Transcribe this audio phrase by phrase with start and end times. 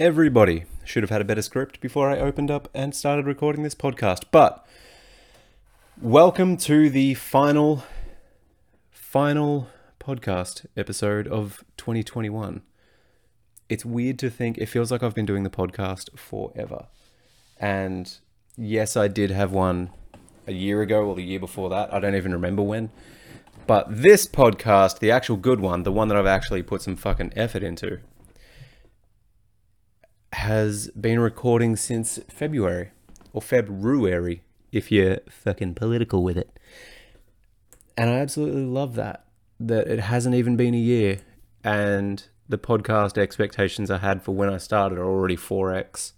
[0.00, 3.74] Everybody should have had a better script before I opened up and started recording this
[3.74, 4.22] podcast.
[4.30, 4.66] But
[6.00, 7.84] welcome to the final,
[8.90, 9.68] final
[10.00, 12.62] podcast episode of 2021.
[13.68, 16.86] It's weird to think, it feels like I've been doing the podcast forever.
[17.58, 18.10] And
[18.56, 19.90] yes, I did have one
[20.46, 21.92] a year ago or the year before that.
[21.92, 22.88] I don't even remember when.
[23.66, 27.34] But this podcast, the actual good one, the one that I've actually put some fucking
[27.36, 28.00] effort into,
[30.32, 32.90] has been recording since February
[33.32, 36.58] or February if you're fucking political with it.
[37.96, 39.24] And I absolutely love that
[39.58, 41.18] that it hasn't even been a year
[41.62, 46.12] and the podcast expectations I had for when I started are already 4x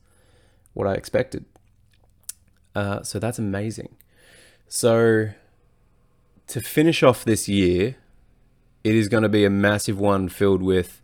[0.75, 1.45] what I expected.
[2.75, 3.97] Uh, so that's amazing.
[4.69, 5.31] So
[6.47, 7.97] to finish off this year,
[8.85, 11.03] it is going to be a massive one filled with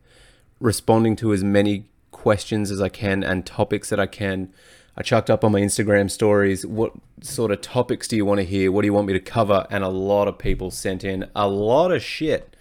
[0.60, 4.52] responding to as many questions as I can and topics that I can.
[4.96, 8.44] I chucked up on my Instagram stories what sort of topics do you want to
[8.44, 8.72] hear?
[8.72, 9.66] What do you want me to cover?
[9.70, 12.56] And a lot of people sent in a lot of shit.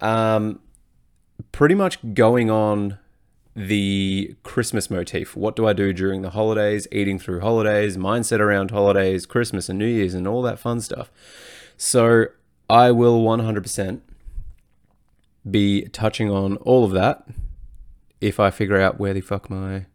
[0.00, 0.60] Um,
[1.50, 2.98] pretty much going on
[3.54, 5.36] the Christmas motif.
[5.36, 9.78] What do I do during the holidays, eating through holidays, mindset around holidays, Christmas and
[9.78, 11.10] New Year's, and all that fun stuff.
[11.76, 12.26] So
[12.70, 14.00] I will 100%
[15.50, 17.26] be touching on all of that
[18.22, 19.86] if I figure out where the fuck my.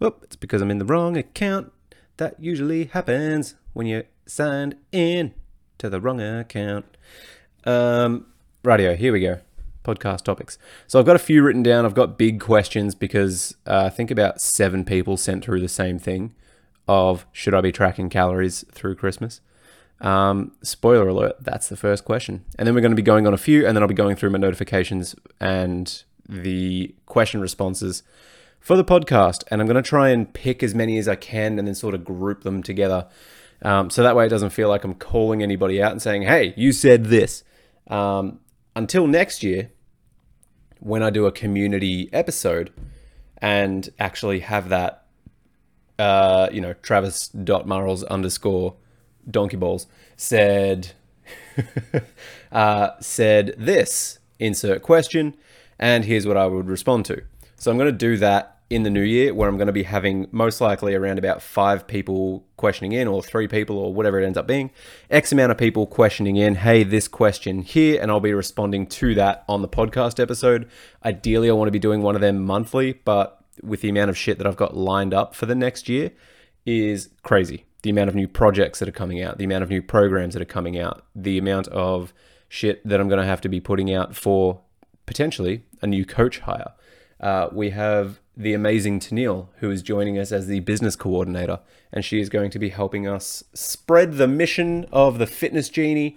[0.00, 1.72] Oh, it's because I'm in the wrong account.
[2.16, 5.34] That usually happens when you're signed in
[5.78, 6.96] to the wrong account.
[7.64, 8.26] Um,
[8.62, 9.40] radio, here we go
[9.84, 10.58] podcast topics.
[10.86, 11.84] So I've got a few written down.
[11.84, 15.98] I've got big questions because uh, I think about seven people sent through the same
[15.98, 16.36] thing
[16.86, 19.40] of should I be tracking calories through Christmas?
[20.00, 22.44] Um, spoiler alert, that's the first question.
[22.56, 24.14] And then we're going to be going on a few, and then I'll be going
[24.14, 28.02] through my notifications and the question responses
[28.58, 29.44] for the podcast.
[29.50, 31.94] And I'm going to try and pick as many as I can and then sort
[31.94, 33.08] of group them together.
[33.62, 36.54] Um, so that way it doesn't feel like I'm calling anybody out and saying, hey,
[36.56, 37.44] you said this.
[37.88, 38.40] Um,
[38.74, 39.70] until next year,
[40.80, 42.72] when I do a community episode
[43.38, 45.06] and actually have that,
[45.98, 48.76] uh, you know, Travis.Murrells underscore
[49.30, 49.86] donkey balls
[50.16, 50.92] said,
[52.52, 55.36] uh, said this, insert question,
[55.82, 57.22] and here's what I would respond to.
[57.56, 59.82] So I'm going to do that in the new year where I'm going to be
[59.82, 64.24] having most likely around about five people questioning in or three people or whatever it
[64.24, 64.70] ends up being.
[65.10, 69.16] X amount of people questioning in, hey, this question here, and I'll be responding to
[69.16, 70.68] that on the podcast episode.
[71.04, 74.16] Ideally, I want to be doing one of them monthly, but with the amount of
[74.16, 76.12] shit that I've got lined up for the next year
[76.64, 77.66] is crazy.
[77.82, 80.42] The amount of new projects that are coming out, the amount of new programs that
[80.42, 82.14] are coming out, the amount of
[82.48, 84.60] shit that I'm going to have to be putting out for
[85.06, 86.72] potentially a new coach hire.
[87.20, 91.60] Uh, we have the amazing Tennille, who is joining us as the business coordinator,
[91.92, 96.16] and she is going to be helping us spread the mission of the Fitness Genie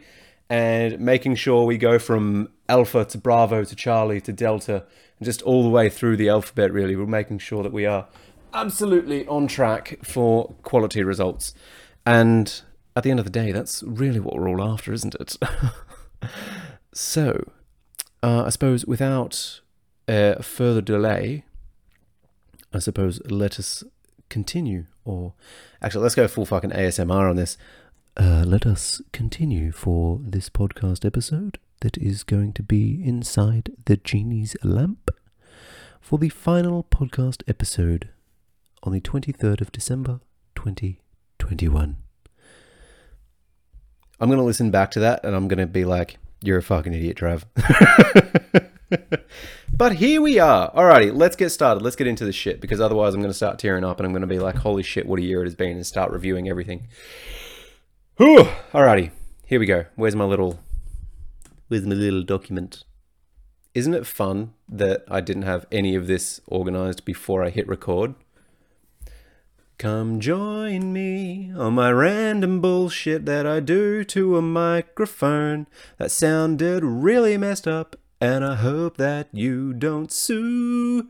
[0.49, 4.85] and making sure we go from Alpha to Bravo to Charlie to Delta,
[5.19, 6.95] and just all the way through the alphabet, really.
[6.95, 8.07] We're making sure that we are
[8.53, 11.53] absolutely on track for quality results.
[12.05, 12.61] And
[12.95, 15.37] at the end of the day, that's really what we're all after, isn't it?
[16.93, 17.51] so,
[18.25, 19.61] uh, I suppose without
[20.07, 21.43] uh, further delay,
[22.73, 23.83] I suppose let us
[24.29, 24.85] continue.
[25.03, 25.33] Or
[25.79, 27.55] actually, let's go full fucking ASMR on this.
[28.17, 33.97] Uh, let us continue for this podcast episode that is going to be inside the
[33.97, 35.11] genie's lamp
[36.01, 38.09] for the final podcast episode
[38.81, 40.19] on the 23rd of December
[40.55, 41.97] 2021.
[44.19, 46.63] I'm going to listen back to that and I'm going to be like, you're a
[46.63, 47.43] fucking idiot, Trav.
[49.75, 50.71] but here we are.
[50.73, 51.81] Alrighty, let's get started.
[51.83, 54.13] Let's get into the shit because otherwise I'm going to start tearing up and I'm
[54.13, 56.49] going to be like, holy shit, what a year it has been and start reviewing
[56.49, 56.87] everything.
[58.17, 58.47] Whew.
[58.73, 59.11] Alrighty,
[59.45, 59.85] here we go.
[59.95, 60.59] Where's my little,
[61.67, 62.83] where's my little document?
[63.73, 68.15] Isn't it fun that I didn't have any of this organized before I hit record?
[69.77, 75.67] Come join me on my random bullshit that I do to a microphone
[75.97, 81.09] that sounded really messed up and I hope that you don't sue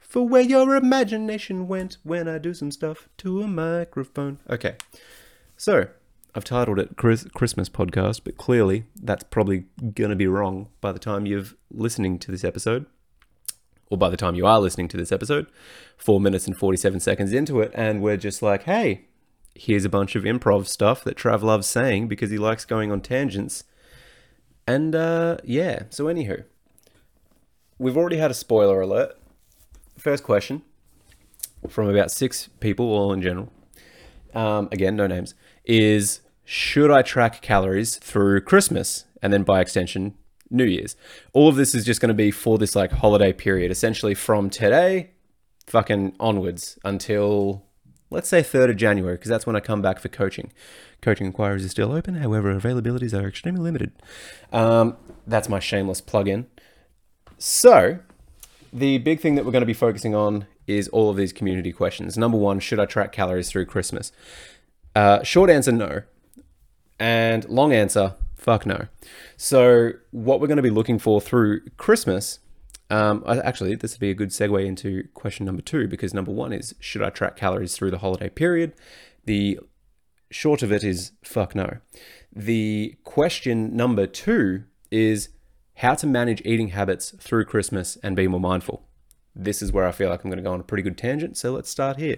[0.00, 4.40] for where your imagination went when I do some stuff to a microphone.
[4.50, 4.74] Okay,
[5.56, 5.86] so
[6.34, 10.90] I've titled it Chris- Christmas Podcast, but clearly that's probably going to be wrong by
[10.90, 12.86] the time you're listening to this episode,
[13.90, 15.46] or by the time you are listening to this episode,
[15.96, 19.06] four minutes and 47 seconds into it, and we're just like, hey,
[19.54, 23.00] here's a bunch of improv stuff that Trav loves saying because he likes going on
[23.00, 23.64] tangents
[24.66, 26.44] and uh, yeah, so anywho,
[27.78, 29.16] we've already had a spoiler alert
[29.96, 30.62] first question
[31.68, 33.52] from about six people, all in general.
[34.34, 35.34] Um, again, no names.
[35.64, 40.14] Is should I track calories through Christmas and then by extension
[40.50, 40.96] New Year's?
[41.32, 44.50] All of this is just going to be for this like holiday period, essentially from
[44.50, 45.10] today,
[45.66, 47.66] fucking onwards until
[48.10, 50.52] let's say 3rd of January, because that's when I come back for coaching.
[51.02, 53.92] Coaching inquiries are still open, however, availabilities are extremely limited.
[54.52, 54.96] Um,
[55.26, 56.46] that's my shameless plug in.
[57.38, 57.98] So,
[58.72, 61.72] the big thing that we're going to be focusing on is all of these community
[61.72, 62.16] questions.
[62.16, 64.12] Number one, should I track calories through Christmas?
[64.94, 66.02] Uh, short answer, no.
[66.98, 68.86] And long answer, fuck no.
[69.36, 72.38] So, what we're going to be looking for through Christmas,
[72.90, 76.52] um, actually, this would be a good segue into question number two because number one
[76.52, 78.72] is should I track calories through the holiday period?
[79.24, 79.58] The
[80.30, 81.78] short of it is fuck no.
[82.32, 85.30] The question number two is
[85.76, 88.86] how to manage eating habits through Christmas and be more mindful.
[89.34, 91.36] This is where I feel like I'm going to go on a pretty good tangent,
[91.36, 92.16] so let's start here.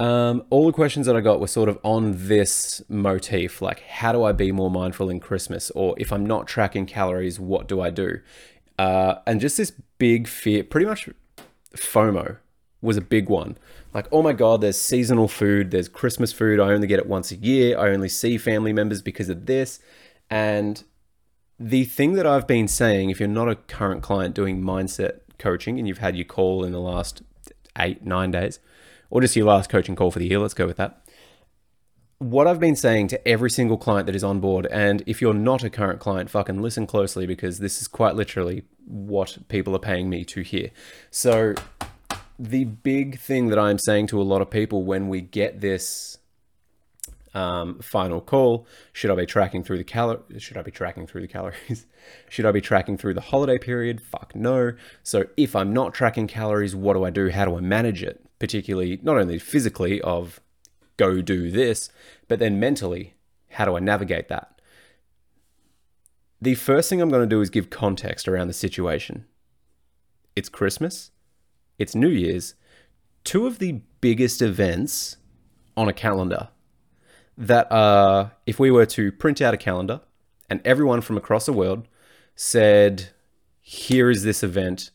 [0.00, 4.12] Um, all the questions that I got were sort of on this motif, like how
[4.12, 7.80] do I be more mindful in Christmas, or if I'm not tracking calories, what do
[7.80, 8.20] I do?
[8.78, 11.08] Uh, and just this big fear, pretty much
[11.74, 12.36] FOMO
[12.80, 13.58] was a big one.
[13.92, 16.60] Like, oh my God, there's seasonal food, there's Christmas food.
[16.60, 17.76] I only get it once a year.
[17.76, 19.80] I only see family members because of this.
[20.30, 20.84] And
[21.58, 25.78] the thing that I've been saying, if you're not a current client doing mindset coaching
[25.78, 27.22] and you've had your call in the last
[27.76, 28.60] eight, nine days,
[29.10, 31.02] or just your last coaching call for the year, let's go with that.
[32.18, 35.34] What I've been saying to every single client that is on board, and if you're
[35.34, 39.80] not a current client, fucking listen closely because this is quite literally what people are
[39.80, 40.70] paying me to hear.
[41.10, 41.54] So,
[42.36, 46.18] the big thing that I'm saying to a lot of people when we get this
[47.34, 48.66] um, final call.
[48.92, 50.22] Should I be tracking through the cal?
[50.38, 51.86] Should I be tracking through the calories?
[52.28, 54.00] should I be tracking through the holiday period?
[54.00, 54.72] Fuck no.
[55.02, 57.30] So if I'm not tracking calories, what do I do?
[57.30, 58.24] How do I manage it?
[58.38, 60.40] Particularly not only physically of
[60.96, 61.90] go do this,
[62.28, 63.14] but then mentally,
[63.50, 64.60] how do I navigate that?
[66.40, 69.24] The first thing I'm going to do is give context around the situation.
[70.36, 71.10] It's Christmas,
[71.78, 72.54] it's New Year's,
[73.24, 75.16] two of the biggest events
[75.76, 76.48] on a calendar
[77.36, 80.00] that uh, if we were to print out a calendar
[80.48, 81.88] and everyone from across the world
[82.34, 83.10] said,
[83.60, 84.90] here is this event,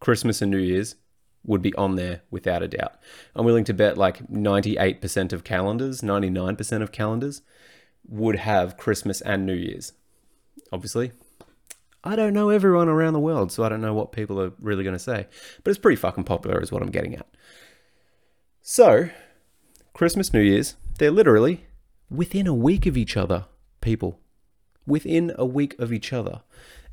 [0.00, 0.96] Christmas and New Year's
[1.44, 2.94] would be on there without a doubt.
[3.34, 7.42] I'm willing to bet like 98% of calendars, 99% of calendars
[8.06, 9.92] would have Christmas and New Year's.
[10.72, 11.12] Obviously,
[12.02, 14.84] I don't know everyone around the world, so I don't know what people are really
[14.84, 15.26] going to say.
[15.62, 17.26] But it's pretty fucking popular, is what I'm getting at.
[18.62, 19.10] So,
[19.92, 21.66] Christmas, New Year's, they're literally
[22.10, 23.46] within a week of each other,
[23.80, 24.20] people.
[24.86, 26.42] Within a week of each other.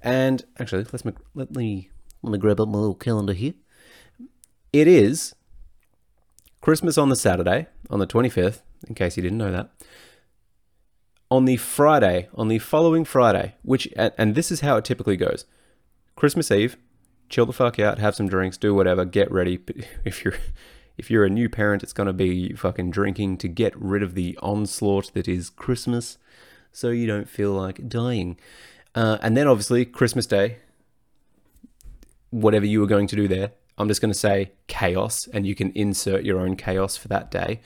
[0.02, 1.90] And actually, let's make, let me
[2.22, 3.54] let me grab up my little calendar here.
[4.74, 5.34] It is
[6.62, 9.70] Christmas on the Saturday, on the 25th, in case you didn't know that.
[11.32, 15.46] On the Friday, on the following Friday, which and this is how it typically goes.
[16.16, 16.78] Christmas Eve,
[17.30, 19.60] chill the fuck out, have some drinks, do whatever, get ready.
[20.06, 20.36] If you're
[20.98, 24.16] if you're a new parent, it's going to be fucking drinking to get rid of
[24.16, 26.18] the onslaught that is Christmas
[26.72, 28.38] so you don't feel like dying.
[28.96, 30.58] Uh, and then obviously, Christmas Day,
[32.32, 35.54] whatever you were going to do there, I'm just going to say chaos, and you
[35.54, 37.62] can insert your own chaos for that day.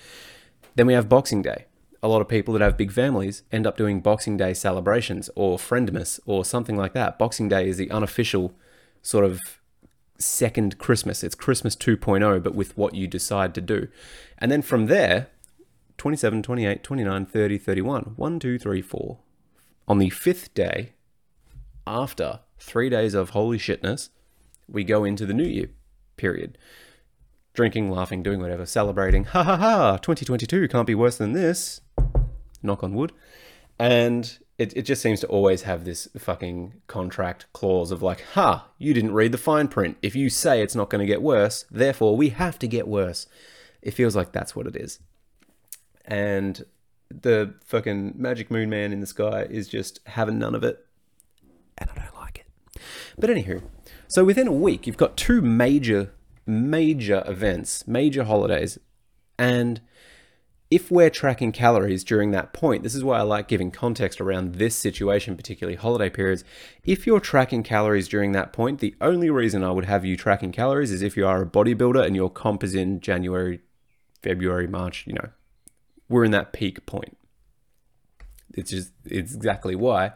[0.76, 1.66] Then we have Boxing Day.
[2.04, 5.58] A lot of people that have big families end up doing Boxing Day celebrations or
[5.58, 7.18] Friendmas or something like that.
[7.18, 8.54] Boxing Day is the unofficial
[9.02, 9.40] sort of
[10.18, 11.24] second Christmas.
[11.24, 13.88] It's Christmas 2.0, but with what you decide to do.
[14.38, 15.28] And then from there,
[15.98, 19.18] 27, 28, 29, 30, 31, 1, 2, 3, 4.
[19.88, 20.94] On the fifth day,
[21.86, 24.10] after three days of holy shitness,
[24.68, 25.70] we go into the new year
[26.18, 26.58] period.
[27.54, 29.26] Drinking, laughing, doing whatever, celebrating.
[29.26, 31.82] Ha ha ha, 2022 can't be worse than this.
[32.64, 33.12] Knock on wood.
[33.80, 38.68] And it, it just seems to always have this fucking contract clause of like, ha,
[38.78, 39.98] you didn't read the fine print.
[40.04, 43.28] If you say it's not going to get worse, therefore we have to get worse.
[43.82, 45.00] It feels like that's what it is.
[46.06, 46.64] And
[47.10, 50.86] the fucking magic moon man in the sky is just having none of it.
[51.78, 52.82] And I don't like it.
[53.18, 53.64] But anywho,
[54.12, 56.12] so within a week, you've got two major,
[56.46, 58.78] major events, major holidays.
[59.40, 59.80] And
[60.70, 64.56] if we're tracking calories during that point, this is why I like giving context around
[64.56, 66.44] this situation, particularly holiday periods.
[66.84, 70.52] If you're tracking calories during that point, the only reason I would have you tracking
[70.52, 73.62] calories is if you are a bodybuilder and your comp is in January,
[74.22, 75.30] February, March, you know,
[76.10, 77.18] we're in that peak point.
[78.56, 80.12] It's just, it's exactly why,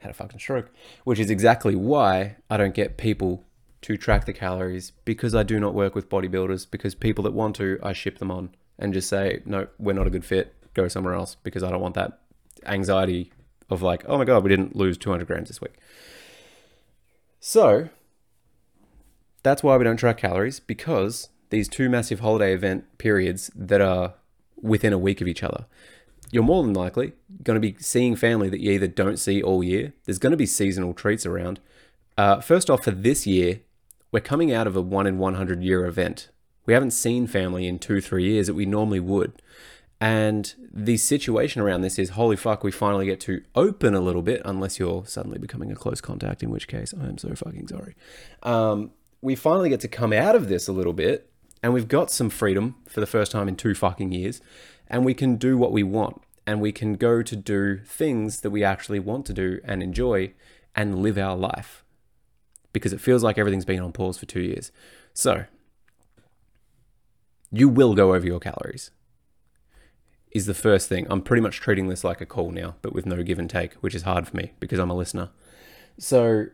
[0.00, 0.70] had a fucking stroke,
[1.04, 3.44] which is exactly why I don't get people
[3.82, 7.56] to track the calories because I do not work with bodybuilders, because people that want
[7.56, 10.54] to, I ship them on and just say, no, we're not a good fit.
[10.74, 12.20] Go somewhere else because I don't want that
[12.66, 13.32] anxiety
[13.68, 15.74] of like, oh my God, we didn't lose 200 grams this week.
[17.38, 17.88] So
[19.42, 24.14] that's why we don't track calories because these two massive holiday event periods that are
[24.60, 25.66] within a week of each other,
[26.30, 29.64] you're more than likely going to be seeing family that you either don't see all
[29.64, 29.92] year.
[30.04, 31.60] There's going to be seasonal treats around.
[32.16, 33.60] Uh, first off, for this year,
[34.12, 36.28] we're coming out of a one in 100 year event.
[36.66, 39.40] We haven't seen family in two, three years that we normally would.
[40.00, 44.22] And the situation around this is holy fuck, we finally get to open a little
[44.22, 47.68] bit, unless you're suddenly becoming a close contact, in which case I am so fucking
[47.68, 47.94] sorry.
[48.42, 51.30] Um, we finally get to come out of this a little bit,
[51.62, 54.40] and we've got some freedom for the first time in two fucking years,
[54.90, 58.50] and we can do what we want, and we can go to do things that
[58.50, 60.32] we actually want to do and enjoy
[60.74, 61.84] and live our life
[62.72, 64.70] because it feels like everything's been on pause for two years.
[65.14, 65.44] So,
[67.50, 68.90] you will go over your calories,
[70.32, 71.06] is the first thing.
[71.10, 73.74] I'm pretty much treating this like a call now, but with no give and take,
[73.74, 75.30] which is hard for me because I'm a listener.
[75.98, 76.46] So,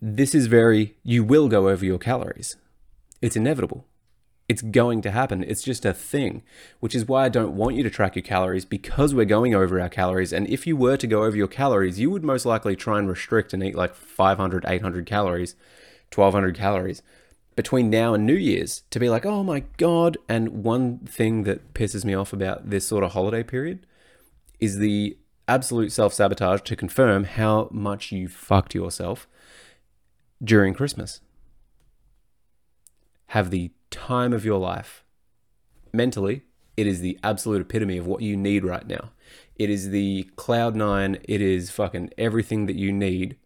[0.00, 2.56] this is very, you will go over your calories.
[3.20, 3.86] It's inevitable.
[4.50, 5.44] It's going to happen.
[5.44, 6.42] It's just a thing,
[6.80, 9.80] which is why I don't want you to track your calories because we're going over
[9.80, 10.32] our calories.
[10.32, 13.08] And if you were to go over your calories, you would most likely try and
[13.08, 15.54] restrict and eat like 500, 800 calories,
[16.12, 17.00] 1200 calories
[17.54, 20.18] between now and New Year's to be like, oh my God.
[20.28, 23.86] And one thing that pisses me off about this sort of holiday period
[24.58, 25.16] is the
[25.46, 29.28] absolute self sabotage to confirm how much you fucked yourself
[30.42, 31.20] during Christmas.
[33.26, 35.04] Have the time of your life.
[35.92, 36.42] Mentally,
[36.76, 39.10] it is the absolute epitome of what you need right now.
[39.56, 41.18] It is the cloud nine.
[41.24, 43.36] It is fucking everything that you need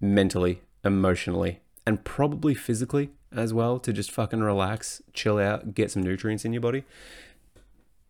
[0.00, 6.02] mentally, emotionally, and probably physically as well to just fucking relax, chill out, get some
[6.02, 6.84] nutrients in your body.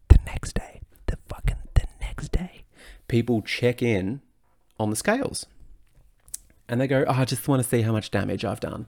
[0.09, 2.65] The next day, the fucking the next day,
[3.09, 4.21] people check in
[4.79, 5.47] on the scales
[6.69, 8.87] and they go, oh, I just want to see how much damage I've done.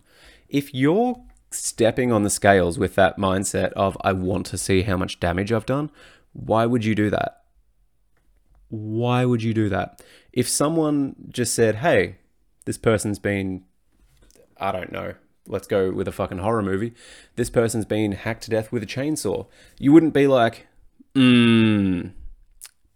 [0.49, 4.97] If you're stepping on the scales with that mindset of, I want to see how
[4.97, 5.91] much damage I've done,
[6.33, 7.43] why would you do that?
[8.69, 10.03] Why would you do that?
[10.33, 12.17] If someone just said, hey,
[12.67, 13.65] this person's been,
[14.57, 15.15] I don't know,
[15.47, 16.95] let's go with a fucking horror movie,
[17.35, 19.47] this person's been hacked to death with a chainsaw,
[19.79, 20.69] you wouldn't be like,
[21.15, 22.13] mmm,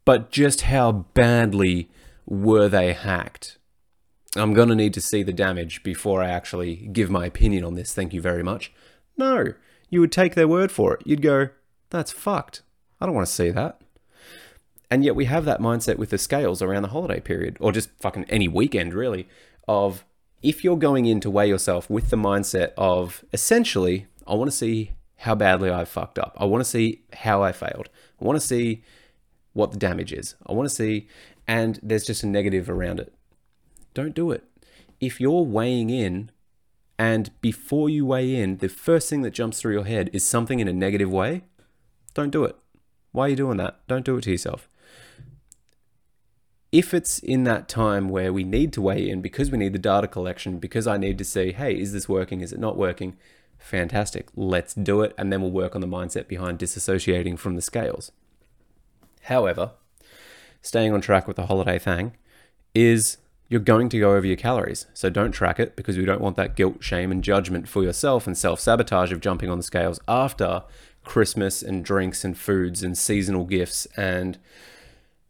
[0.04, 1.90] but just how badly
[2.26, 3.58] were they hacked?
[4.36, 7.74] I'm going to need to see the damage before I actually give my opinion on
[7.74, 7.94] this.
[7.94, 8.72] Thank you very much.
[9.16, 9.54] No,
[9.90, 11.02] you would take their word for it.
[11.06, 11.50] You'd go,
[11.90, 12.62] that's fucked.
[13.00, 13.80] I don't want to see that.
[14.90, 17.90] And yet we have that mindset with the scales around the holiday period, or just
[18.00, 19.28] fucking any weekend, really,
[19.66, 20.04] of
[20.42, 24.56] if you're going in to weigh yourself with the mindset of essentially, I want to
[24.56, 26.36] see how badly I've fucked up.
[26.38, 27.88] I want to see how I failed.
[28.20, 28.82] I want to see
[29.52, 30.34] what the damage is.
[30.46, 31.08] I want to see,
[31.46, 33.12] and there's just a negative around it.
[33.94, 34.44] Don't do it.
[35.00, 36.30] If you're weighing in
[36.98, 40.60] and before you weigh in, the first thing that jumps through your head is something
[40.60, 41.42] in a negative way,
[42.12, 42.56] don't do it.
[43.12, 43.80] Why are you doing that?
[43.88, 44.68] Don't do it to yourself.
[46.72, 49.78] If it's in that time where we need to weigh in because we need the
[49.78, 52.40] data collection, because I need to see, hey, is this working?
[52.40, 53.16] Is it not working?
[53.58, 54.28] Fantastic.
[54.34, 55.14] Let's do it.
[55.16, 58.10] And then we'll work on the mindset behind disassociating from the scales.
[59.22, 59.72] However,
[60.62, 62.16] staying on track with the holiday thing
[62.74, 64.86] is you're going to go over your calories.
[64.94, 68.26] So don't track it because we don't want that guilt, shame, and judgment for yourself
[68.26, 70.62] and self sabotage of jumping on the scales after
[71.04, 74.38] Christmas and drinks and foods and seasonal gifts and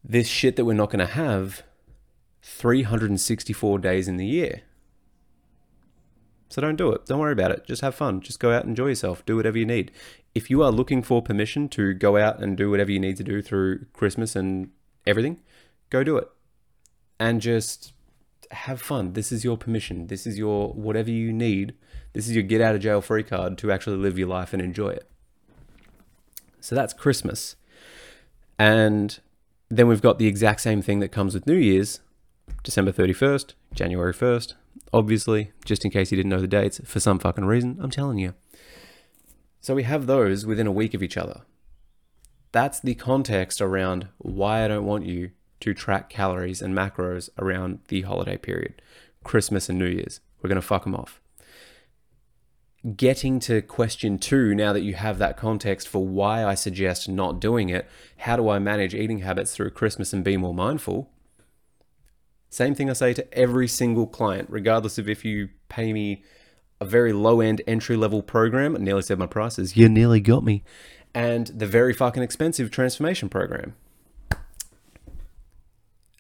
[0.05, 1.63] this shit that we're not going to have
[2.43, 4.63] 364 days in the year.
[6.51, 7.07] So don't do it.
[7.07, 7.67] Don't worry about it.
[7.67, 8.21] Just have fun.
[8.21, 9.27] Just go out and enjoy yourself.
[9.27, 9.91] Do whatever you need.
[10.35, 13.25] If you are looking for permission to go out and do whatever you need to
[13.25, 14.71] do through Christmas and
[15.07, 15.41] everything,
[15.91, 16.29] go do it.
[17.19, 17.93] And just
[18.51, 19.13] have fun.
[19.13, 20.09] This is your permission.
[20.09, 21.75] This is your whatever you need.
[22.13, 24.63] This is your get out of jail free card to actually live your life and
[24.63, 25.09] enjoy it.
[26.61, 27.57] So that's Christmas.
[28.59, 29.19] And
[29.69, 32.01] then we've got the exact same thing that comes with New Year's
[32.63, 34.55] December 31st, January 1st.
[34.93, 38.19] Obviously, just in case you didn't know the dates, for some fucking reason, I'm telling
[38.19, 38.35] you.
[39.61, 41.43] So we have those within a week of each other.
[42.53, 47.81] That's the context around why I don't want you to track calories and macros around
[47.89, 48.81] the holiday period,
[49.23, 50.21] Christmas and New Year's.
[50.43, 51.21] We're going to fuck them off.
[52.97, 57.41] Getting to question two, now that you have that context for why I suggest not
[57.41, 61.11] doing it, how do I manage eating habits through Christmas and be more mindful?
[62.51, 66.23] Same thing I say to every single client, regardless of if you pay me
[66.81, 68.77] a very low end entry level program.
[68.77, 69.77] I nearly said my prices.
[69.77, 70.63] You nearly got me.
[71.15, 73.75] And the very fucking expensive transformation program.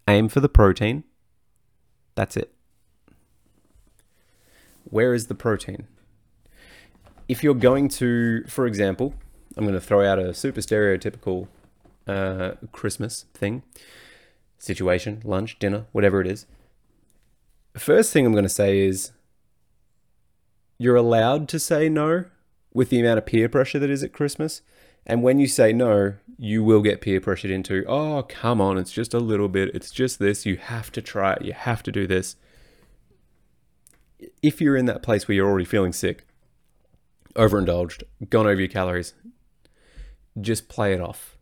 [0.06, 1.04] Aim for the protein.
[2.14, 2.52] That's it.
[4.84, 5.86] Where is the protein?
[7.26, 9.14] If you're going to, for example,
[9.56, 11.48] I'm going to throw out a super stereotypical
[12.06, 13.62] uh, Christmas thing,
[14.58, 16.46] situation, lunch, dinner, whatever it is.
[17.76, 19.12] First thing I'm going to say is
[20.78, 22.26] you're allowed to say no
[22.72, 24.60] with the amount of peer pressure that is at Christmas.
[25.06, 28.92] And when you say no, you will get peer pressured into, oh, come on, it's
[28.92, 31.92] just a little bit, it's just this, you have to try it, you have to
[31.92, 32.36] do this.
[34.42, 36.26] If you're in that place where you're already feeling sick,
[37.36, 39.14] overindulged, gone over your calories,
[40.40, 41.36] just play it off.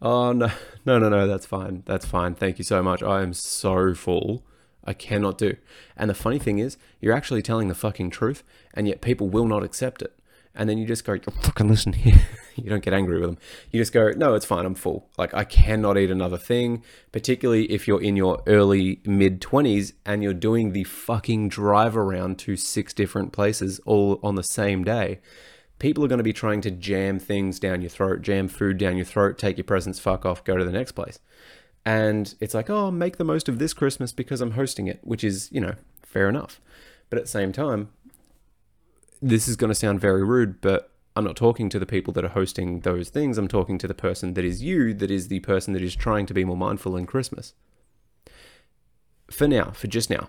[0.00, 0.50] Oh, no,
[0.84, 3.02] no, no, no, that's fine, that's fine, thank you so much.
[3.02, 4.44] I am so full.
[4.86, 5.56] I cannot do.
[5.96, 8.42] And the funny thing is, you're actually telling the fucking truth,
[8.74, 10.14] and yet people will not accept it
[10.54, 12.20] and then you just go, fucking listen here.
[12.54, 13.38] you don't get angry with them.
[13.70, 14.64] You just go, no, it's fine.
[14.64, 15.08] I'm full.
[15.18, 20.22] Like, I cannot eat another thing, particularly if you're in your early mid 20s and
[20.22, 25.20] you're doing the fucking drive around to six different places all on the same day.
[25.80, 28.96] People are going to be trying to jam things down your throat, jam food down
[28.96, 31.18] your throat, take your presents, fuck off, go to the next place.
[31.84, 35.24] And it's like, oh, make the most of this Christmas because I'm hosting it, which
[35.24, 36.60] is, you know, fair enough.
[37.10, 37.90] But at the same time,
[39.24, 42.24] this is going to sound very rude, but I'm not talking to the people that
[42.26, 43.38] are hosting those things.
[43.38, 46.26] I'm talking to the person that is you, that is the person that is trying
[46.26, 47.54] to be more mindful in Christmas.
[49.30, 50.28] For now, for just now,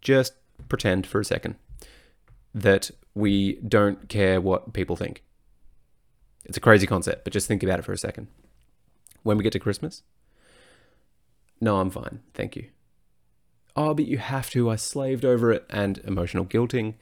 [0.00, 0.32] just
[0.68, 1.54] pretend for a second
[2.52, 5.22] that we don't care what people think.
[6.44, 8.26] It's a crazy concept, but just think about it for a second.
[9.22, 10.02] When we get to Christmas,
[11.60, 12.66] no, I'm fine, thank you.
[13.76, 14.70] Oh, but you have to.
[14.70, 16.94] I slaved over it, and emotional guilting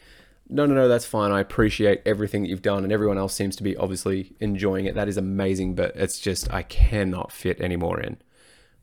[0.49, 1.31] no, no, no, that's fine.
[1.31, 4.95] I appreciate everything that you've done, and everyone else seems to be obviously enjoying it.
[4.95, 8.19] That is amazing, but it's just I cannot fit any more in.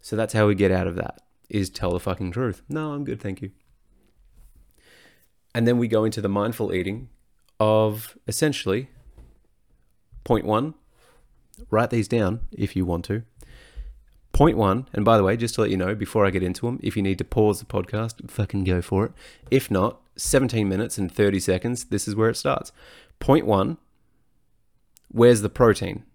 [0.01, 2.61] So that's how we get out of that: is tell the fucking truth.
[2.69, 3.51] No, I'm good, thank you.
[5.53, 7.09] And then we go into the mindful eating
[7.59, 8.89] of essentially
[10.23, 10.75] point one.
[11.69, 13.23] Write these down if you want to.
[14.39, 16.65] Point one, and by the way, just to let you know before I get into
[16.65, 19.11] them, if you need to pause the podcast, fucking go for it.
[19.51, 22.71] If not, 17 minutes and 30 seconds, this is where it starts.
[23.19, 23.75] Point one,
[25.09, 26.05] where's the protein?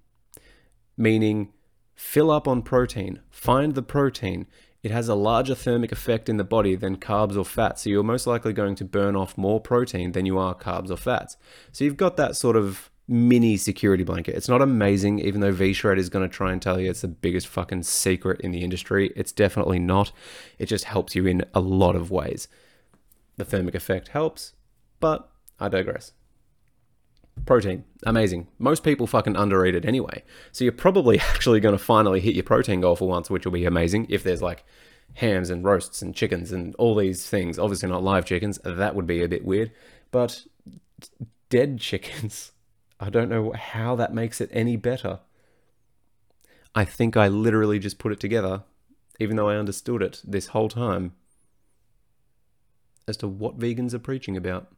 [0.96, 1.52] Meaning,
[1.94, 4.46] fill up on protein, find the protein.
[4.82, 8.02] It has a larger thermic effect in the body than carbs or fats, so you're
[8.02, 11.36] most likely going to burn off more protein than you are carbs or fats.
[11.72, 14.34] So you've got that sort of mini security blanket.
[14.34, 17.02] It's not amazing, even though V Shred is going to try and tell you it's
[17.02, 19.12] the biggest fucking secret in the industry.
[19.14, 20.12] It's definitely not.
[20.58, 22.48] It just helps you in a lot of ways.
[23.36, 24.54] The thermic effect helps,
[25.00, 25.28] but
[25.60, 26.12] I digress.
[27.46, 28.48] Protein, amazing.
[28.58, 30.22] Most people fucking undereat it anyway.
[30.52, 33.52] So you're probably actually going to finally hit your protein goal for once, which will
[33.52, 34.06] be amazing.
[34.08, 34.64] If there's like
[35.14, 39.06] hams and roasts and chickens and all these things, obviously not live chickens, that would
[39.06, 39.72] be a bit weird.
[40.10, 40.46] But
[41.50, 42.52] dead chickens,
[43.00, 45.20] I don't know how that makes it any better.
[46.74, 48.62] I think I literally just put it together,
[49.20, 51.12] even though I understood it this whole time
[53.06, 54.72] as to what vegans are preaching about.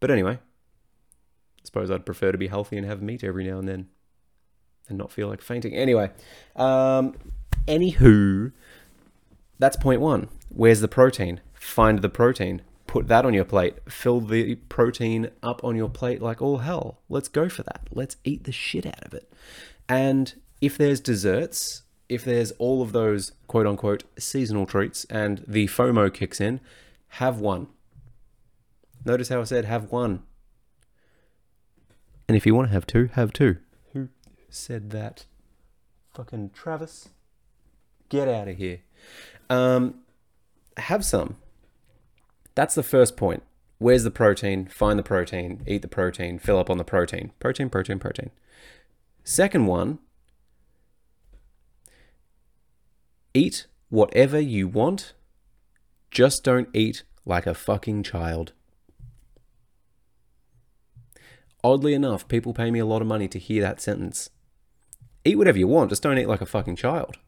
[0.00, 3.68] But anyway, I suppose I'd prefer to be healthy and have meat every now and
[3.68, 3.88] then
[4.88, 5.74] and not feel like fainting.
[5.74, 6.10] Anyway,
[6.56, 7.14] um,
[7.66, 8.52] anywho,
[9.58, 10.28] that's point one.
[10.48, 11.40] Where's the protein?
[11.54, 12.62] Find the protein.
[12.94, 13.78] Put that on your plate.
[13.88, 17.00] Fill the protein up on your plate like all hell.
[17.08, 17.88] Let's go for that.
[17.90, 19.32] Let's eat the shit out of it.
[19.88, 25.66] And if there's desserts, if there's all of those quote unquote seasonal treats and the
[25.66, 26.60] FOMO kicks in,
[27.08, 27.66] have one.
[29.04, 30.22] Notice how I said have one.
[32.28, 33.56] And if you want to have two, have two.
[33.92, 34.08] Who
[34.50, 35.26] said that?
[36.14, 37.08] Fucking Travis.
[38.08, 38.82] Get out of here.
[39.50, 39.96] Um,
[40.76, 41.38] have some.
[42.54, 43.42] That's the first point.
[43.78, 44.66] Where's the protein?
[44.66, 47.32] Find the protein, eat the protein, fill up on the protein.
[47.40, 48.30] Protein, protein, protein.
[49.24, 49.98] Second one
[53.36, 55.12] Eat whatever you want,
[56.12, 58.52] just don't eat like a fucking child.
[61.64, 64.30] Oddly enough, people pay me a lot of money to hear that sentence.
[65.24, 67.18] Eat whatever you want, just don't eat like a fucking child.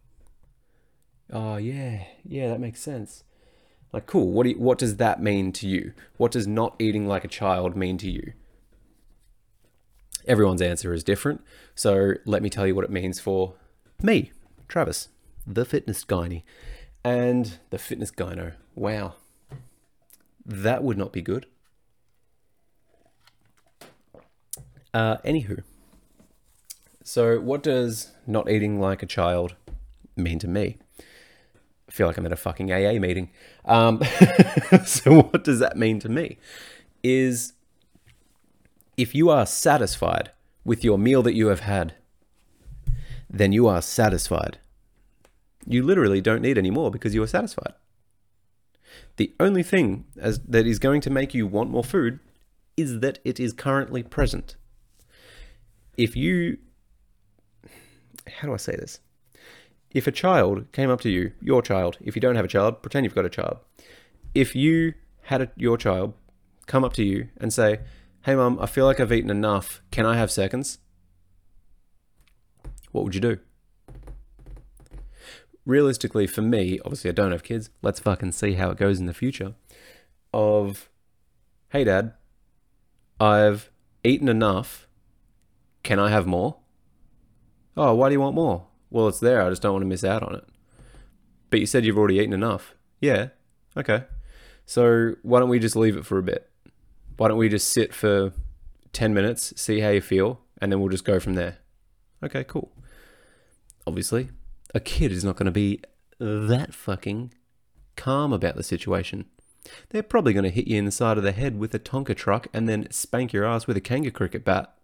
[1.32, 3.24] Oh, yeah, yeah, that makes sense.
[3.96, 5.94] Like, cool, what, do you, what does that mean to you?
[6.18, 8.34] What does not eating like a child mean to you?
[10.26, 11.42] Everyone's answer is different,
[11.74, 13.54] so let me tell you what it means for
[14.02, 14.32] me,
[14.68, 15.08] Travis.
[15.46, 16.42] the fitness gynae.
[17.02, 18.52] And the fitness gyno.
[18.74, 19.14] Wow.
[20.44, 21.46] That would not be good.
[24.92, 25.62] Uh, anywho.
[27.02, 29.54] So, what does not eating like a child
[30.16, 30.76] mean to me?
[31.96, 33.30] Feel like I'm at a fucking AA meeting.
[33.64, 34.02] Um,
[34.84, 36.36] so, what does that mean to me?
[37.02, 37.54] Is
[38.98, 40.30] if you are satisfied
[40.62, 41.94] with your meal that you have had,
[43.30, 44.58] then you are satisfied.
[45.66, 47.72] You literally don't need any more because you are satisfied.
[49.16, 52.20] The only thing as, that is going to make you want more food
[52.76, 54.56] is that it is currently present.
[55.96, 56.58] If you,
[58.26, 59.00] how do I say this?
[59.96, 62.82] If a child came up to you, your child, if you don't have a child,
[62.82, 63.56] pretend you've got a child.
[64.34, 66.12] If you had a, your child
[66.66, 67.80] come up to you and say,
[68.26, 69.80] Hey, mum, I feel like I've eaten enough.
[69.90, 70.78] Can I have seconds?
[72.92, 73.38] What would you do?
[75.66, 77.70] realistically, for me, obviously I don't have kids.
[77.82, 79.54] Let's fucking see how it goes in the future.
[80.32, 80.88] Of,
[81.70, 82.12] hey, dad,
[83.18, 83.70] I've
[84.04, 84.86] eaten enough.
[85.82, 86.58] Can I have more?
[87.76, 88.66] Oh, why do you want more?
[88.96, 89.42] Well, it's there.
[89.42, 90.44] I just don't want to miss out on it.
[91.50, 92.74] But you said you've already eaten enough.
[92.98, 93.28] Yeah.
[93.76, 94.04] Okay.
[94.64, 96.50] So why don't we just leave it for a bit?
[97.18, 98.32] Why don't we just sit for
[98.94, 101.58] 10 minutes, see how you feel, and then we'll just go from there?
[102.24, 102.72] Okay, cool.
[103.86, 104.30] Obviously,
[104.74, 105.82] a kid is not going to be
[106.18, 107.34] that fucking
[107.96, 109.26] calm about the situation.
[109.90, 112.16] They're probably going to hit you in the side of the head with a Tonka
[112.16, 114.74] truck and then spank your ass with a Kanga cricket bat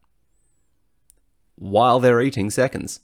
[1.57, 3.01] while they're eating seconds.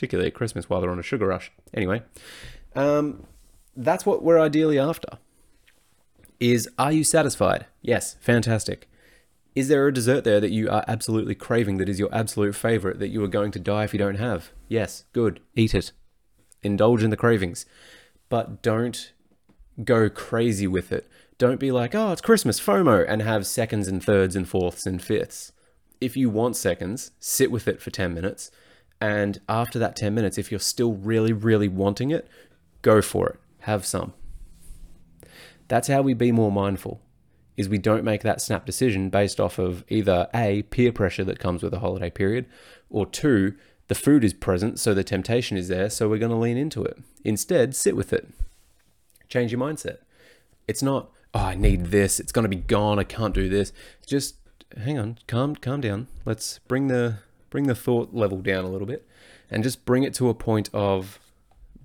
[0.00, 1.52] Particularly at Christmas while they're on a sugar rush.
[1.74, 2.00] Anyway,
[2.74, 3.26] um,
[3.76, 5.18] that's what we're ideally after.
[6.40, 7.66] Is are you satisfied?
[7.82, 8.88] Yes, fantastic.
[9.54, 12.98] Is there a dessert there that you are absolutely craving that is your absolute favorite
[12.98, 14.52] that you are going to die if you don't have?
[14.68, 15.38] Yes, good.
[15.54, 15.92] Eat it.
[16.62, 17.66] Indulge in the cravings.
[18.30, 19.12] But don't
[19.84, 21.10] go crazy with it.
[21.36, 25.02] Don't be like, oh, it's Christmas, FOMO, and have seconds and thirds and fourths and
[25.02, 25.52] fifths.
[26.00, 28.50] If you want seconds, sit with it for 10 minutes.
[29.00, 32.28] And after that 10 minutes, if you're still really, really wanting it,
[32.82, 33.40] go for it.
[33.60, 34.12] Have some.
[35.68, 37.00] That's how we be more mindful
[37.56, 41.38] is we don't make that snap decision based off of either A, peer pressure that
[41.38, 42.46] comes with a holiday period,
[42.88, 43.54] or two,
[43.88, 46.82] the food is present, so the temptation is there, so we're going to lean into
[46.82, 46.98] it.
[47.22, 48.28] Instead, sit with it.
[49.28, 49.98] Change your mindset.
[50.66, 53.74] It's not, oh, I need this, it's going to be gone, I can't do this.
[54.06, 54.36] Just
[54.76, 56.06] hang on, calm calm down.
[56.24, 57.18] Let's bring the
[57.50, 59.06] bring the thought level down a little bit
[59.50, 61.18] and just bring it to a point of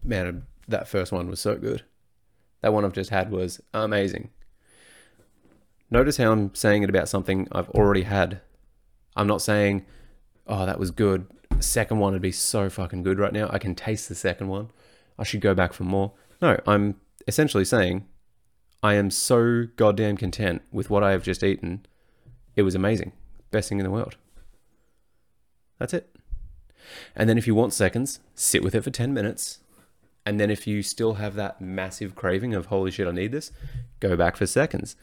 [0.04, 1.84] man, that first one was so good.
[2.62, 4.30] That one I've just had was amazing.
[5.92, 8.42] Notice how I'm saying it about something I've already had.
[9.16, 9.86] I'm not saying,
[10.48, 11.28] oh, that was good.
[11.60, 13.50] Second one would be so fucking good right now.
[13.52, 14.72] I can taste the second one.
[15.18, 16.14] I should go back for more.
[16.42, 16.96] No, I'm
[17.28, 18.06] essentially saying
[18.84, 21.86] I am so goddamn content with what I have just eaten.
[22.56, 23.14] It was amazing.
[23.52, 24.18] Best thing in the world.
[25.80, 26.16] That's it.
[27.16, 29.60] And then if you want seconds, sit with it for 10 minutes.
[30.26, 33.52] And then if you still have that massive craving of, holy shit, I need this,
[34.00, 34.96] go back for seconds.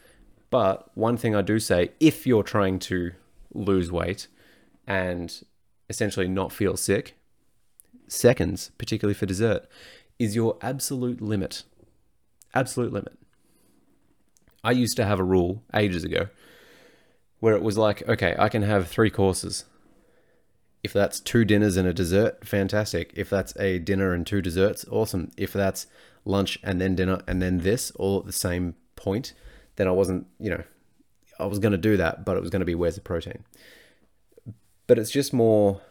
[0.49, 3.11] But one thing I do say if you're trying to
[3.53, 4.27] lose weight
[4.85, 5.43] and
[5.89, 7.15] essentially not feel sick,
[8.07, 9.65] seconds, particularly for dessert,
[10.19, 11.63] is your absolute limit.
[12.53, 13.17] Absolute limit.
[14.63, 16.27] I used to have a rule ages ago
[17.39, 19.65] where it was like, okay, I can have three courses.
[20.83, 23.13] If that's two dinners and a dessert, fantastic.
[23.15, 25.31] If that's a dinner and two desserts, awesome.
[25.37, 25.87] If that's
[26.25, 29.33] lunch and then dinner and then this, all at the same point,
[29.77, 30.63] then I wasn't, you know,
[31.39, 33.43] I was going to do that, but it was going to be where's the protein.
[34.85, 35.81] But it's just more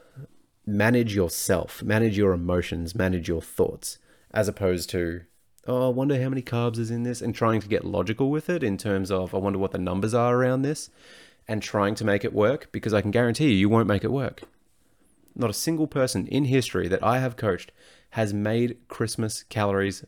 [0.66, 3.98] manage yourself, manage your emotions, manage your thoughts,
[4.33, 5.22] as opposed to,
[5.66, 8.48] oh, I wonder how many carbs is in this, and trying to get logical with
[8.48, 10.90] it in terms of, I wonder what the numbers are around this,
[11.48, 14.12] and trying to make it work, because I can guarantee you, you won't make it
[14.12, 14.42] work.
[15.34, 17.72] Not a single person in history that I have coached
[18.10, 20.04] has made Christmas calories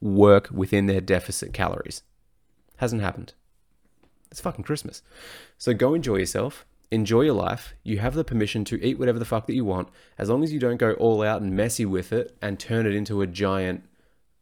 [0.00, 2.02] work within their deficit calories.
[2.76, 3.34] Hasn't happened.
[4.30, 5.02] It's fucking Christmas.
[5.58, 6.64] So go enjoy yourself.
[6.90, 7.74] Enjoy your life.
[7.82, 10.52] You have the permission to eat whatever the fuck that you want, as long as
[10.52, 13.84] you don't go all out and messy with it and turn it into a giant,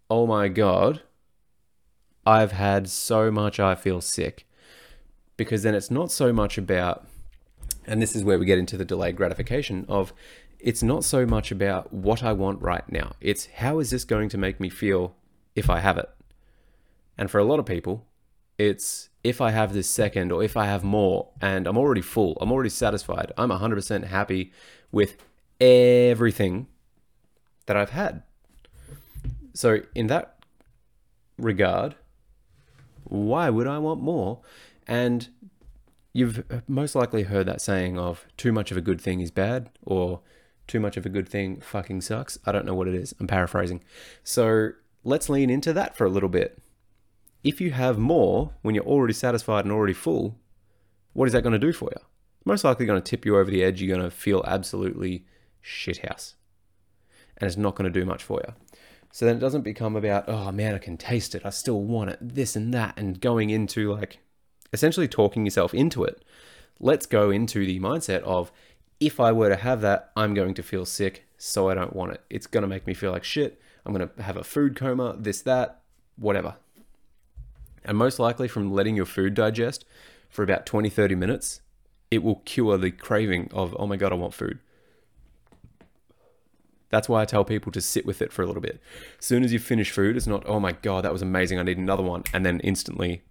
[0.09, 1.03] oh my god,
[2.25, 4.47] I've had so much I feel sick.
[5.37, 7.07] Because then it's not so much about,
[7.87, 10.13] and this is where we get into the delayed gratification of,
[10.59, 13.13] it's not so much about what I want right now.
[13.21, 15.17] It's how is this going to make me feel
[15.55, 16.09] if I have it?
[17.17, 18.07] And for a lot of people,
[18.59, 22.37] it's if I have this second or if I have more and I'm already full,
[22.41, 24.53] I'm already satisfied, I'm 100% happy
[24.93, 25.17] with
[25.61, 26.67] everything,
[27.71, 28.25] that I've had.
[29.55, 30.45] So, in that
[31.39, 31.95] regard,
[33.05, 34.41] why would I want more?
[34.89, 35.29] And
[36.13, 39.31] you've uh, most likely heard that saying of too much of a good thing is
[39.31, 40.21] bad or
[40.67, 42.39] too much of a good thing fucking sucks.
[42.45, 43.15] I don't know what it is.
[43.19, 43.83] I'm paraphrasing.
[44.23, 44.71] So,
[45.03, 46.59] let's lean into that for a little bit.
[47.43, 50.39] If you have more when you're already satisfied and already full,
[51.13, 52.03] what is that going to do for you?
[52.45, 53.81] Most likely going to tip you over the edge.
[53.81, 55.25] You're going to feel absolutely
[55.65, 56.35] shithouse.
[57.37, 58.55] And it's not going to do much for you.
[59.13, 61.45] So then it doesn't become about, oh man, I can taste it.
[61.45, 64.21] I still want it, this and that, and going into like
[64.73, 66.23] essentially talking yourself into it.
[66.79, 68.51] Let's go into the mindset of
[68.99, 72.13] if I were to have that, I'm going to feel sick, so I don't want
[72.13, 72.23] it.
[72.29, 73.61] It's going to make me feel like shit.
[73.85, 75.81] I'm going to have a food coma, this, that,
[76.17, 76.57] whatever.
[77.85, 79.87] And most likely from letting your food digest
[80.29, 81.63] for about 20, 30 minutes,
[82.11, 84.59] it will cure the craving of, oh my God, I want food.
[86.91, 88.81] That's why I tell people to sit with it for a little bit.
[89.19, 91.59] As soon as you finish food, it's not, oh my God, that was amazing.
[91.59, 92.25] I need another one.
[92.35, 93.23] And then instantly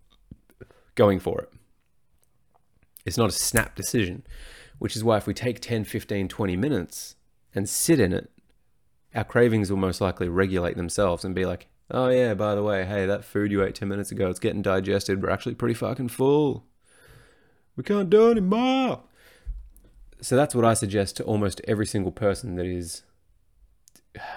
[0.99, 1.49] going for it.
[3.05, 4.23] It's not a snap decision,
[4.79, 7.15] which is why if we take 10, 15, 20 minutes
[7.55, 8.29] and sit in it,
[9.15, 12.83] our cravings will most likely regulate themselves and be like, oh yeah, by the way,
[12.85, 15.23] hey, that food you ate 10 minutes ago, it's getting digested.
[15.23, 16.65] We're actually pretty fucking full.
[17.77, 19.03] We can't do it anymore.
[20.19, 23.03] So that's what I suggest to almost every single person that is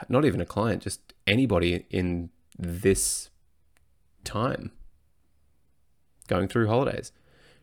[0.09, 3.31] not even a client, just anybody in this
[4.23, 4.71] time
[6.33, 7.13] going through holidays,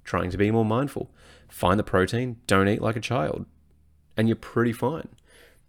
[0.03, 1.09] trying to be more mindful.
[1.47, 3.45] Find the protein, don't eat like a child,
[4.15, 5.07] and you're pretty fine.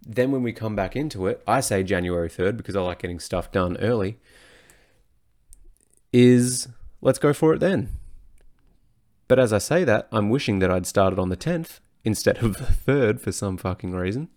[0.05, 3.19] Then when we come back into it, I say January 3rd because I like getting
[3.19, 4.19] stuff done early,
[6.13, 6.67] is
[7.01, 7.89] let's go for it then.
[9.27, 12.57] But as I say that, I'm wishing that I'd started on the 10th instead of
[12.57, 14.29] the 3rd for some fucking reason.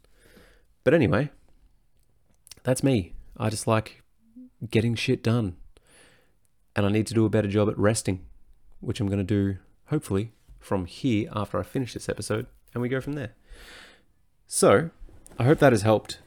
[0.84, 1.30] But anyway,
[2.62, 3.12] that's me.
[3.36, 4.02] I just like
[4.70, 5.56] getting shit done.
[6.76, 8.24] And I need to do a better job at resting,
[8.84, 12.88] which I'm going to do hopefully from here after I finish this episode and we
[12.88, 13.32] go from there.
[14.46, 14.90] So,
[15.38, 16.18] I hope that has helped.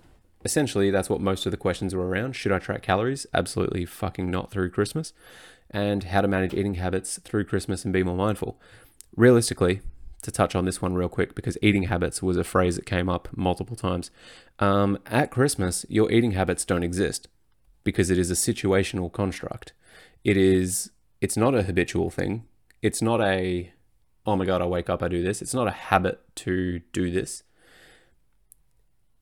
[0.43, 2.36] Essentially, that's what most of the questions were around.
[2.36, 3.26] Should I track calories?
[3.34, 5.13] Absolutely fucking not through Christmas.
[5.70, 8.60] And how to manage eating habits through Christmas and be more mindful.
[9.15, 9.82] Realistically,
[10.22, 13.10] to touch on this one real quick because eating habits was a phrase that came
[13.10, 14.12] up multiple times.
[14.60, 17.28] Um, at Christmas, your eating habits don't exist
[17.84, 19.74] because it is a situational construct.
[20.24, 20.91] It is.
[21.21, 22.45] It's not a habitual thing.
[22.82, 23.71] It's not a.
[24.25, 24.62] Oh my god!
[24.62, 25.41] I wake up, I do this.
[25.41, 27.43] It's not a habit to do this.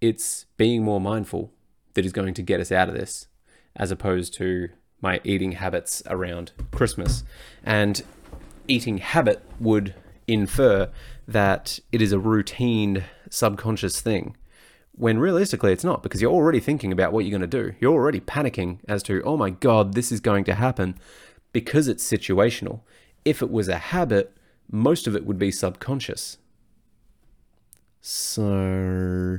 [0.02, 1.52] It's being more mindful
[1.94, 3.28] that is going to get us out of this,
[3.76, 4.70] as opposed to
[5.02, 7.24] my eating habits around Christmas.
[7.64, 8.04] And
[8.68, 9.96] eating habit would
[10.28, 10.90] infer
[11.28, 14.36] that it is a routine subconscious thing
[14.98, 17.76] when realistically it's not because you're already thinking about what you're going to do.
[17.80, 20.98] You're already panicking as to, oh my God, this is going to happen
[21.56, 22.82] because it's situational.
[23.24, 24.36] If it was a habit,
[24.70, 26.38] most of it would be subconscious.
[28.02, 29.38] So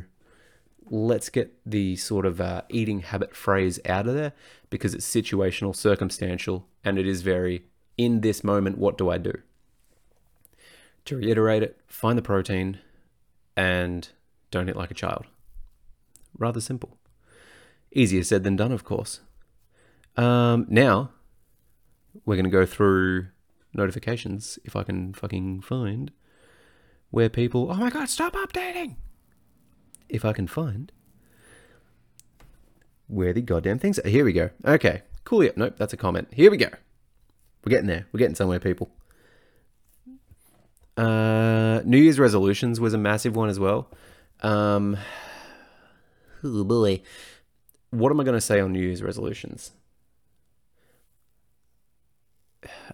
[0.88, 4.32] let's get the sort of uh, eating habit phrase out of there
[4.70, 7.64] because it's situational, circumstantial, and it is very
[7.98, 9.34] in this moment, what do I do?
[11.04, 12.78] To reiterate it, find the protein
[13.58, 14.08] and
[14.50, 15.26] don't eat like a child.
[16.38, 16.96] Rather simple.
[17.92, 19.20] Easier said than done, of course.
[20.16, 21.10] Um, now,
[22.26, 23.28] we're going to go through
[23.72, 26.10] notifications, if I can fucking find,
[27.10, 28.96] where people, oh my god, stop updating!
[30.08, 30.92] If I can find
[33.08, 34.08] where the goddamn things are.
[34.08, 34.50] Here we go.
[34.64, 35.44] Okay, cool.
[35.44, 36.28] Yep, nope, that's a comment.
[36.32, 36.68] Here we go.
[37.64, 38.06] We're getting there.
[38.12, 38.90] We're getting somewhere, people.
[40.96, 43.88] Uh, New Year's resolutions was a massive one as well.
[44.40, 44.96] Um,
[46.44, 47.02] oh boy,
[47.90, 49.72] what am I going to say on New Year's resolutions?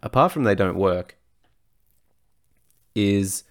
[0.03, 1.17] Apart from they don't work,
[2.95, 3.45] is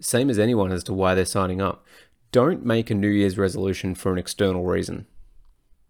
[0.00, 1.86] same as anyone as to why they're signing up.
[2.32, 5.06] Don't make a New Year's resolution for an external reason.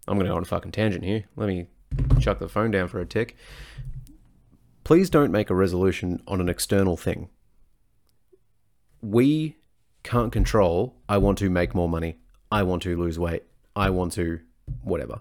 [0.06, 1.24] I'm going to go on a fucking tangent here.
[1.36, 1.66] Let me
[2.20, 3.36] chuck the phone down for a tick.
[4.84, 7.30] Please don't make a resolution on an external thing
[9.04, 9.56] we
[10.02, 12.18] can't control, I want to make more money,
[12.50, 13.44] I want to lose weight,
[13.76, 14.40] I want to
[14.82, 15.20] whatever.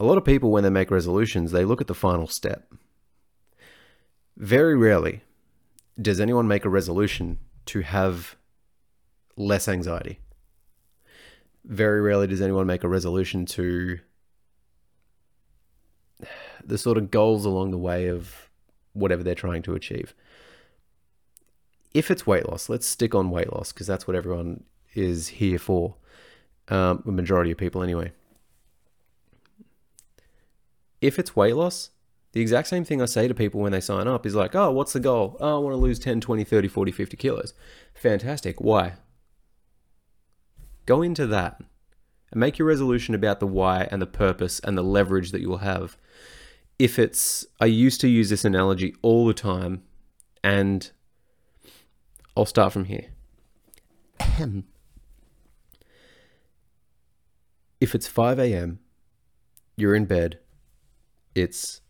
[0.00, 2.72] A lot of people, when they make resolutions, they look at the final step.
[4.42, 5.22] Very rarely
[6.00, 8.36] does anyone make a resolution to have
[9.36, 10.18] less anxiety.
[11.64, 14.00] Very rarely does anyone make a resolution to
[16.62, 18.50] the sort of goals along the way of
[18.92, 20.14] whatever they're trying to achieve
[21.94, 25.58] if it's weight loss, let's stick on weight loss because that's what everyone is here
[25.58, 25.96] for.
[26.68, 28.12] Um, the majority of people, anyway.
[31.00, 31.90] If it's weight loss,
[32.32, 34.70] the exact same thing I say to people when they sign up is like, oh,
[34.70, 35.36] what's the goal?
[35.38, 37.54] Oh, I want to lose 10, 20, 30, 40, 50 kilos.
[37.94, 38.60] Fantastic.
[38.60, 38.94] Why?
[40.86, 41.60] Go into that
[42.30, 45.50] and make your resolution about the why and the purpose and the leverage that you
[45.50, 45.98] will have.
[46.78, 49.82] If it's, I used to use this analogy all the time,
[50.42, 50.90] and
[52.34, 53.08] I'll start from here.
[57.80, 58.78] if it's 5 a.m.,
[59.76, 60.38] you're in bed,
[61.34, 61.82] it's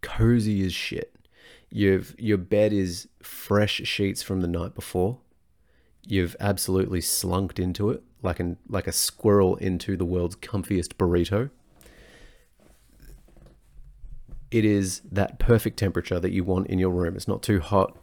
[0.00, 1.14] cozy as shit.
[1.70, 5.18] You've your bed is fresh sheets from the night before.
[6.06, 11.50] You've absolutely slunked into it like an like a squirrel into the world's comfiest burrito.
[14.50, 17.16] It is that perfect temperature that you want in your room.
[17.16, 17.96] It's not too hot,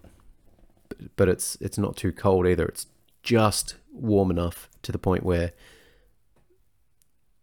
[1.15, 2.65] but it's it's not too cold either.
[2.65, 2.85] It's
[3.23, 5.53] just warm enough to the point where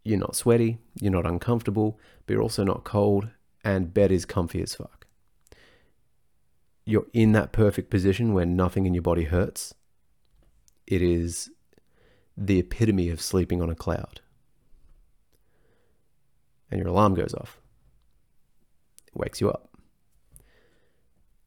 [0.04, 3.28] you're not sweaty, you're not uncomfortable, but you're also not cold,
[3.64, 5.06] and bed is comfy as fuck.
[6.84, 9.74] You're in that perfect position where nothing in your body hurts.
[10.86, 11.50] It is
[12.36, 14.20] the epitome of sleeping on a cloud.
[16.70, 17.60] And your alarm goes off.
[19.06, 19.68] It wakes you up.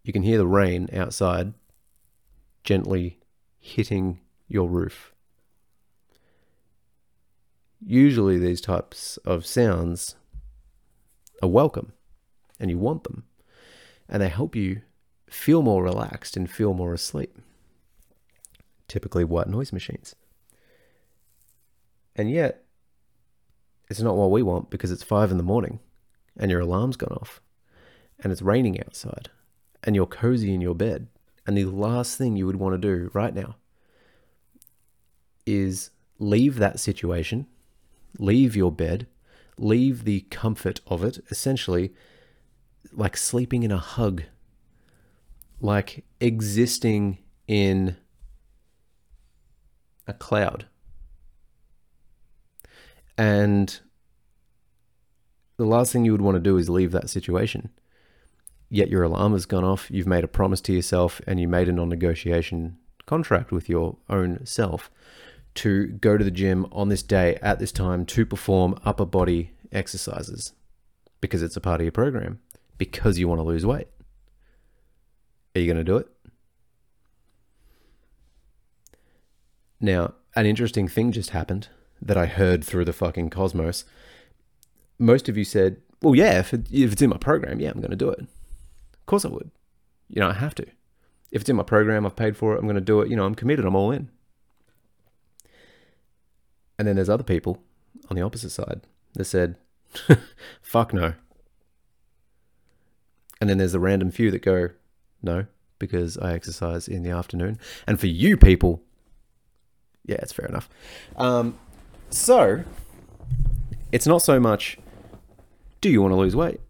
[0.04, 1.54] You can hear the rain outside
[2.64, 3.20] gently
[3.60, 5.12] hitting your roof.
[7.86, 10.16] Usually, these types of sounds
[11.42, 11.95] are welcome
[12.60, 13.24] and you want them,
[14.08, 14.82] and they help you
[15.30, 17.38] feel more relaxed and feel more asleep.
[18.88, 20.16] Typically, white noise machines.
[22.16, 22.64] And yet,
[23.90, 25.80] it's not what we want because it's five in the morning
[26.38, 27.42] and your alarm's gone off
[28.20, 29.30] and it's raining outside
[29.84, 31.08] and you're cozy in your bed.
[31.46, 33.58] And the last thing you would want to do right now
[35.46, 37.46] is leave that situation,
[38.18, 39.06] leave your bed,
[39.58, 41.94] leave the comfort of it, essentially
[42.94, 44.24] like sleeping in a hug,
[45.60, 47.98] like existing in
[50.08, 50.66] a cloud.
[53.18, 53.80] And
[55.58, 57.70] the last thing you would want to do is leave that situation.
[58.70, 61.70] Yet your alarm has gone off, you've made a promise to yourself, and you made
[61.70, 64.90] a non negotiation contract with your own self
[65.56, 69.52] to go to the gym on this day at this time to perform upper body
[69.72, 70.54] exercises
[71.22, 72.40] because it's a part of your program,
[72.78, 73.88] because you want to lose weight.
[75.56, 76.08] Are you going to do it?
[79.80, 81.70] Now, an interesting thing just happened
[82.02, 83.86] that I heard through the fucking cosmos,
[85.00, 87.80] most of you said, well, yeah, if, it, if it's in my program, yeah, I'm
[87.80, 88.20] going to do it.
[88.20, 89.52] Of course I would.
[90.10, 90.66] You know, I have to.
[91.32, 93.10] If it's in my program, I've paid for it, I'm going to do it.
[93.10, 94.10] You know, I'm committed, I'm all in.
[96.78, 97.64] And then there's other people
[98.10, 98.82] on the opposite side
[99.14, 99.58] that said,
[100.62, 101.14] fuck no.
[103.42, 104.70] And then there's the random few that go,
[105.22, 105.46] no,
[105.80, 107.60] because I exercise in the afternoon.
[107.88, 108.82] And for you people,
[110.06, 110.70] yeah, it's fair enough.
[111.18, 111.58] Um,
[112.10, 112.64] so,
[113.92, 114.78] it's not so much,
[115.82, 116.62] do you want to lose weight?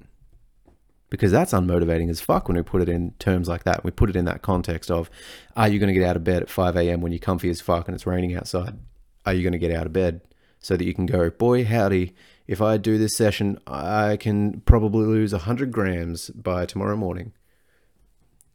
[1.09, 3.83] Because that's unmotivating as fuck when we put it in terms like that.
[3.83, 5.09] We put it in that context of,
[5.55, 7.01] are you going to get out of bed at 5 a.m.
[7.01, 8.77] when you're comfy as fuck and it's raining outside?
[9.25, 10.21] Are you going to get out of bed
[10.65, 12.15] so that you can go, boy, howdy,
[12.47, 17.33] if I do this session, I can probably lose 100 grams by tomorrow morning?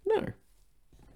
[0.04, 0.26] No.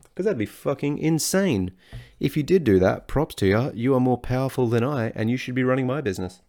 [0.05, 1.73] Because that'd be fucking insane.
[2.21, 3.73] If you did do that, props to you.
[3.75, 6.43] You are more powerful than I, and you should be running my business.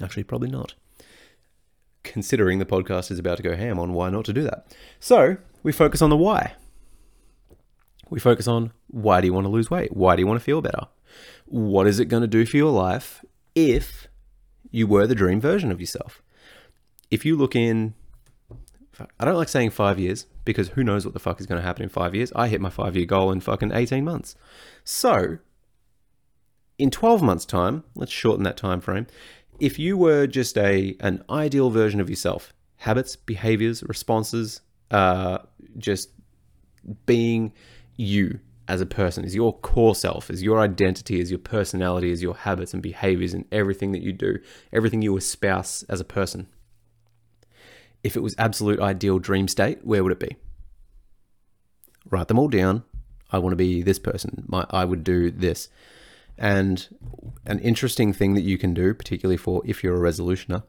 [0.00, 0.72] Actually, probably not.
[2.04, 4.74] Considering the podcast is about to go ham on why not to do that.
[4.98, 6.54] So, we focus on the why.
[8.08, 9.94] We focus on why do you want to lose weight?
[9.94, 10.86] Why do you want to feel better?
[11.50, 13.24] What is it going to do for your life
[13.56, 14.06] if
[14.70, 16.22] you were the dream version of yourself?
[17.10, 17.94] If you look in,
[19.18, 21.66] I don't like saying five years because who knows what the fuck is going to
[21.66, 22.32] happen in five years.
[22.36, 24.36] I hit my five year goal in fucking 18 months.
[24.84, 25.38] So,
[26.78, 29.08] in 12 months' time, let's shorten that time frame.
[29.58, 34.60] If you were just a an ideal version of yourself, habits, behaviors, responses,
[34.92, 35.38] uh,
[35.78, 36.10] just
[37.06, 37.52] being
[37.96, 38.38] you
[38.70, 42.34] as a person, is your core self, is your identity, is your personality, is your
[42.34, 44.38] habits and behaviors and everything that you do,
[44.72, 46.46] everything you espouse as a person
[48.02, 50.36] if it was absolute ideal dream state, where would it be?
[52.08, 52.82] Write them all down.
[53.30, 54.44] I want to be this person.
[54.48, 55.68] My, I would do this.
[56.38, 56.88] And
[57.44, 60.62] an interesting thing that you can do, particularly for if you're a resolutioner,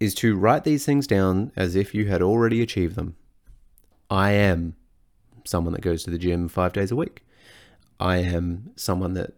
[0.00, 3.14] is to write these things down as if you had already achieved them.
[4.10, 4.74] I am
[5.44, 7.24] someone that goes to the gym five days a week.
[7.98, 9.34] I am someone that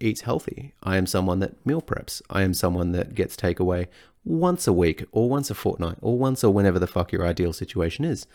[0.00, 0.74] eats healthy.
[0.82, 2.22] I am someone that meal preps.
[2.30, 3.86] I am someone that gets takeaway
[4.24, 7.52] once a week or once a fortnight or once or whenever the fuck your ideal
[7.52, 8.26] situation is.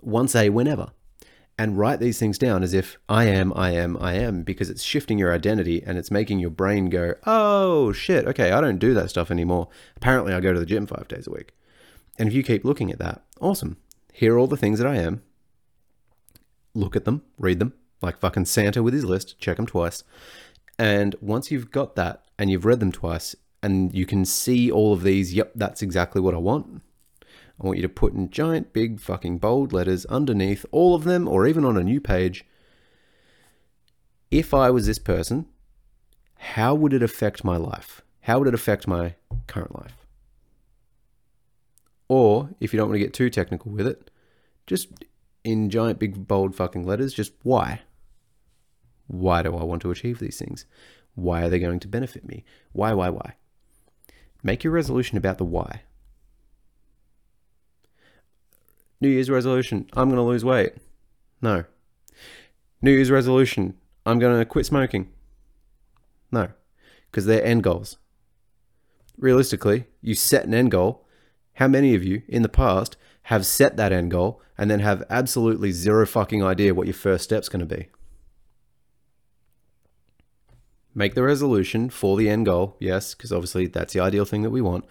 [0.00, 0.90] Once a whenever.
[1.58, 4.82] And write these things down as if I am, I am, I am, because it's
[4.82, 8.94] shifting your identity and it's making your brain go, oh shit, okay, I don't do
[8.94, 9.68] that stuff anymore.
[9.96, 11.52] Apparently, I go to the gym five days a week.
[12.18, 13.76] And if you keep looking at that, awesome.
[14.14, 15.22] Here are all the things that I am.
[16.74, 20.04] Look at them, read them, like fucking Santa with his list, check them twice.
[20.78, 24.92] And once you've got that and you've read them twice and you can see all
[24.92, 26.82] of these, yep, that's exactly what I want.
[27.60, 31.28] I want you to put in giant, big, fucking bold letters underneath all of them
[31.28, 32.44] or even on a new page.
[34.30, 35.46] If I was this person,
[36.36, 38.02] how would it affect my life?
[38.22, 39.14] How would it affect my
[39.46, 40.06] current life?
[42.08, 44.10] Or if you don't want to get too technical with it,
[44.66, 44.88] just
[45.44, 47.82] in giant, big, bold fucking letters, just why?
[49.12, 50.64] Why do I want to achieve these things?
[51.14, 52.44] Why are they going to benefit me?
[52.72, 53.34] Why, why, why?
[54.42, 55.82] Make your resolution about the why.
[59.02, 60.76] New Year's resolution, I'm going to lose weight.
[61.42, 61.64] No.
[62.80, 65.10] New Year's resolution, I'm going to quit smoking.
[66.30, 66.48] No.
[67.10, 67.98] Because they're end goals.
[69.18, 71.06] Realistically, you set an end goal.
[71.56, 75.04] How many of you in the past have set that end goal and then have
[75.10, 77.88] absolutely zero fucking idea what your first step's going to be?
[80.94, 84.50] Make the resolution for the end goal, yes, because obviously that's the ideal thing that
[84.50, 84.84] we want,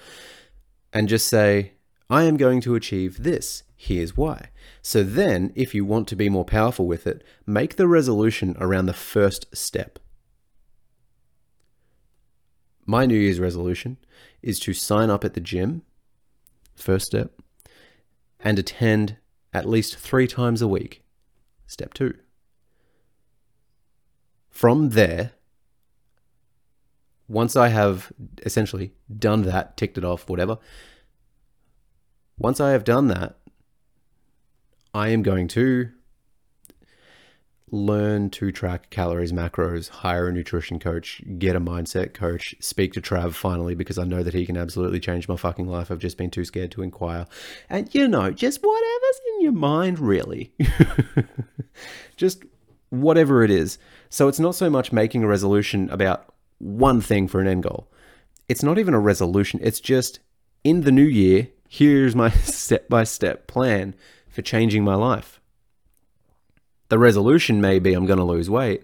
[0.93, 1.74] and just say,
[2.10, 3.64] I am going to achieve this.
[3.76, 4.49] Here's why.
[4.82, 8.86] So then, if you want to be more powerful with it, make the resolution around
[8.86, 9.97] the first step.
[12.86, 13.97] My New Year's resolution
[14.41, 15.84] is to sign up at the gym,
[16.76, 17.32] first step,
[18.39, 19.18] and attend
[19.54, 21.04] at least three times a week,
[21.68, 22.16] step two.
[24.49, 25.32] From there,
[27.32, 28.11] once I have
[28.45, 30.57] essentially done that, ticked it off, whatever,
[32.38, 33.38] once I have done that,
[34.93, 35.89] I am going to
[37.73, 43.01] learn to track calories, macros, hire a nutrition coach, get a mindset coach, speak to
[43.01, 45.89] Trav finally because I know that he can absolutely change my fucking life.
[45.89, 47.27] I've just been too scared to inquire.
[47.69, 50.51] And you know, just whatever's in your mind, really.
[52.17, 52.43] just
[52.89, 53.77] whatever it is.
[54.09, 57.89] So it's not so much making a resolution about one thing for an end goal.
[58.47, 60.20] It's not even a resolution, it's just
[60.64, 63.95] in the new year, here's my step by step plan
[64.30, 65.39] for changing my life.
[66.89, 68.84] The resolution may be I'm going to lose weight,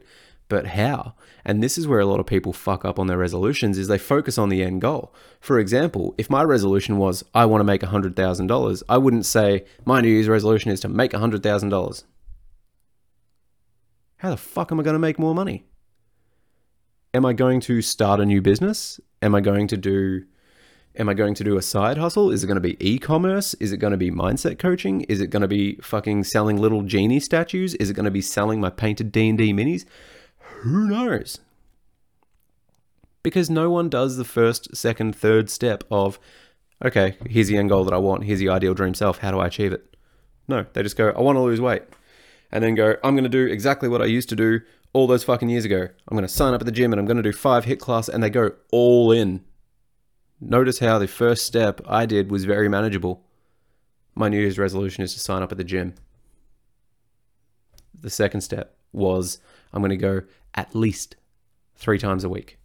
[0.49, 1.13] but how?
[1.43, 3.97] And this is where a lot of people fuck up on their resolutions is they
[3.97, 5.13] focus on the end goal.
[5.39, 10.01] For example, if my resolution was I want to make $100,000, I wouldn't say my
[10.01, 12.03] new year's resolution is to make $100,000.
[14.17, 15.65] How the fuck am I going to make more money?
[17.17, 18.99] Am I going to start a new business?
[19.23, 20.23] Am I going to do
[20.97, 22.31] am I going to do a side hustle?
[22.31, 23.53] Is it going to be e-commerce?
[23.55, 25.01] Is it going to be mindset coaching?
[25.01, 27.75] Is it going to be fucking selling little genie statues?
[27.75, 29.85] Is it going to be selling my painted D&D minis?
[30.39, 31.39] Who knows?
[33.21, 36.19] Because no one does the first, second, third step of
[36.83, 38.23] okay, here's the end goal that I want.
[38.23, 39.19] Here's the ideal dream self.
[39.19, 39.95] How do I achieve it?
[40.47, 41.83] No, they just go, I want to lose weight.
[42.51, 44.61] And then go, I'm going to do exactly what I used to do
[44.93, 45.87] all those fucking years ago.
[46.07, 47.79] I'm going to sign up at the gym and I'm going to do five HIIT
[47.79, 49.43] class and they go all in.
[50.39, 53.23] Notice how the first step I did was very manageable.
[54.15, 55.95] My New Year's resolution is to sign up at the gym.
[57.99, 59.39] The second step was
[59.73, 60.21] I'm going to go
[60.55, 61.15] at least
[61.75, 62.57] three times a week.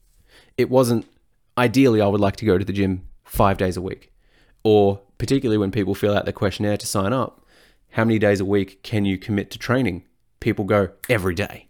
[0.57, 1.07] It wasn't
[1.57, 4.13] ideally, I would like to go to the gym five days a week.
[4.65, 7.47] Or particularly when people fill out the questionnaire to sign up,
[7.91, 10.05] how many days a week can you commit to training?
[10.41, 11.69] People go every day.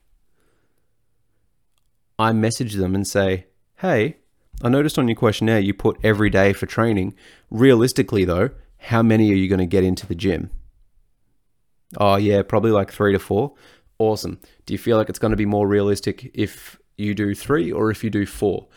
[2.18, 3.46] I message them and say,
[3.78, 4.16] hey,
[4.62, 7.14] I noticed on your questionnaire you put every day for training.
[7.50, 10.50] Realistically, though, how many are you going to get into the gym?
[11.98, 13.54] Oh, yeah, probably like three to four.
[13.98, 14.40] Awesome.
[14.66, 17.90] Do you feel like it's going to be more realistic if you do three or
[17.90, 18.68] if you do four?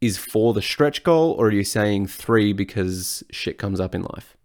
[0.00, 4.02] Is four the stretch goal or are you saying three because shit comes up in
[4.02, 4.36] life?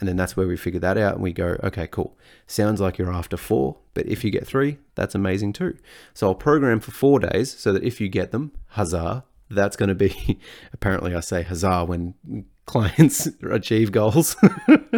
[0.00, 2.16] And then that's where we figure that out and we go, okay, cool.
[2.46, 5.76] Sounds like you're after four, but if you get three, that's amazing too.
[6.14, 9.88] So I'll program for four days so that if you get them, huzzah, that's going
[9.88, 10.38] to be,
[10.72, 12.14] apparently I say huzzah when
[12.66, 14.36] clients achieve goals.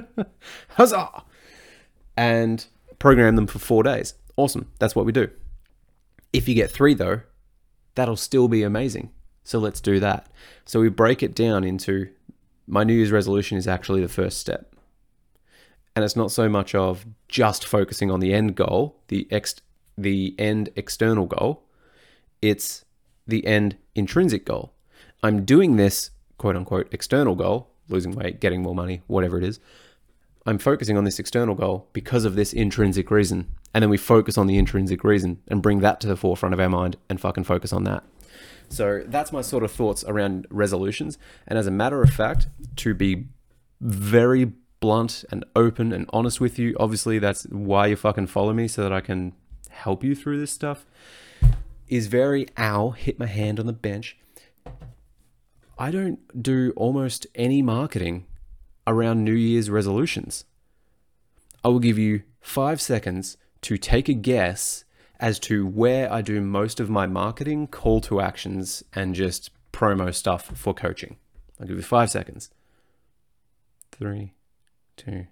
[0.70, 1.24] huzzah!
[2.16, 2.66] And
[2.98, 4.14] program them for four days.
[4.36, 4.70] Awesome.
[4.78, 5.30] That's what we do.
[6.32, 7.22] If you get three though,
[7.94, 9.10] that'll still be amazing.
[9.44, 10.28] So let's do that.
[10.66, 12.10] So we break it down into
[12.66, 14.69] my New Year's resolution is actually the first step
[15.94, 19.56] and it's not so much of just focusing on the end goal, the ex
[19.98, 21.64] the end external goal.
[22.40, 22.84] It's
[23.26, 24.72] the end intrinsic goal.
[25.22, 29.60] I'm doing this quote unquote external goal, losing weight, getting more money, whatever it is.
[30.46, 33.48] I'm focusing on this external goal because of this intrinsic reason.
[33.74, 36.60] And then we focus on the intrinsic reason and bring that to the forefront of
[36.60, 38.02] our mind and fucking focus on that.
[38.70, 41.18] So that's my sort of thoughts around resolutions.
[41.46, 43.26] And as a matter of fact, to be
[43.80, 48.66] very blunt and open and honest with you, obviously that's why you fucking follow me
[48.66, 49.34] so that I can
[49.68, 50.84] help you through this stuff,
[51.88, 54.16] is very ow, hit my hand on the bench.
[55.78, 58.26] I don't do almost any marketing
[58.86, 60.44] around New Year's resolutions.
[61.64, 64.84] I will give you five seconds to take a guess
[65.18, 70.14] as to where I do most of my marketing, call to actions, and just promo
[70.14, 71.16] stuff for coaching.
[71.60, 72.50] I'll give you five seconds.
[73.92, 74.32] Three,
[75.00, 75.26] two,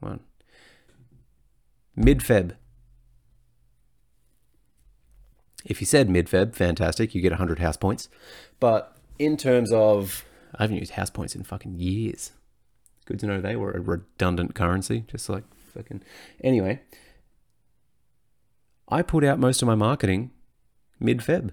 [0.00, 0.20] one.
[1.94, 2.52] Mid Feb.
[5.64, 8.08] If you said mid Feb, fantastic, you get 100 house points.
[8.58, 10.24] But in terms of,
[10.54, 12.32] I haven't used house points in fucking years.
[13.04, 16.02] Good to know they were a redundant currency, just like fucking.
[16.42, 16.80] Anyway,
[18.88, 20.30] I put out most of my marketing
[20.98, 21.50] mid Feb.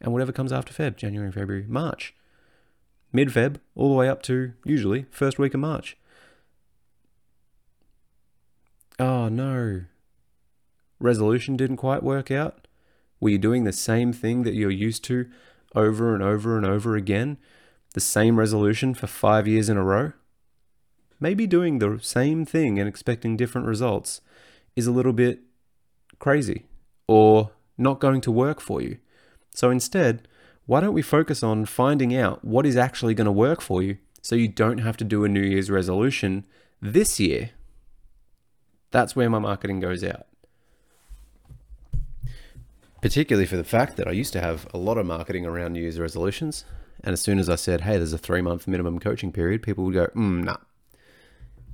[0.00, 2.14] And whatever comes after Feb, January, February, March.
[3.12, 5.96] Mid Feb, all the way up to usually first week of March.
[8.98, 9.82] Oh no.
[11.00, 12.66] Resolution didn't quite work out.
[13.20, 15.28] Were you doing the same thing that you're used to
[15.74, 17.38] over and over and over again?
[17.94, 20.12] The same resolution for five years in a row?
[21.20, 24.20] Maybe doing the same thing and expecting different results
[24.74, 25.40] is a little bit
[26.18, 26.66] crazy
[27.06, 28.98] or not going to work for you.
[29.54, 30.26] So instead,
[30.66, 33.98] why don't we focus on finding out what is actually going to work for you
[34.20, 36.46] so you don't have to do a New Year's resolution
[36.80, 37.50] this year?
[38.92, 40.26] That's where my marketing goes out.
[43.00, 45.80] Particularly for the fact that I used to have a lot of marketing around New
[45.80, 46.64] Year's resolutions.
[47.02, 49.84] And as soon as I said, hey, there's a three month minimum coaching period, people
[49.84, 50.58] would go, mm, nah.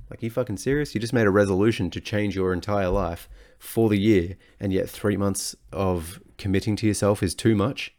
[0.09, 0.95] Like, you fucking serious?
[0.95, 4.89] You just made a resolution to change your entire life for the year, and yet
[4.89, 7.93] three months of committing to yourself is too much?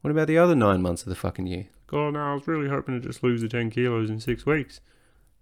[0.00, 1.68] What about the other nine months of the fucking year?
[1.86, 4.80] God, no, I was really hoping to just lose the 10 kilos in six weeks.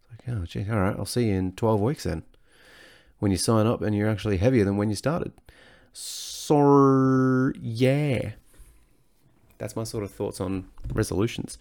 [0.03, 2.25] It's like, oh, gee, all right, I'll see you in 12 weeks then.
[3.23, 5.33] When you sign up and you're actually heavier than when you started.
[5.93, 8.33] So, yeah.
[9.59, 11.57] That's my sort of thoughts on resolutions.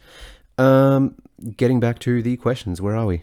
[0.58, 1.14] Um,
[1.56, 3.22] getting back to the questions, where are we?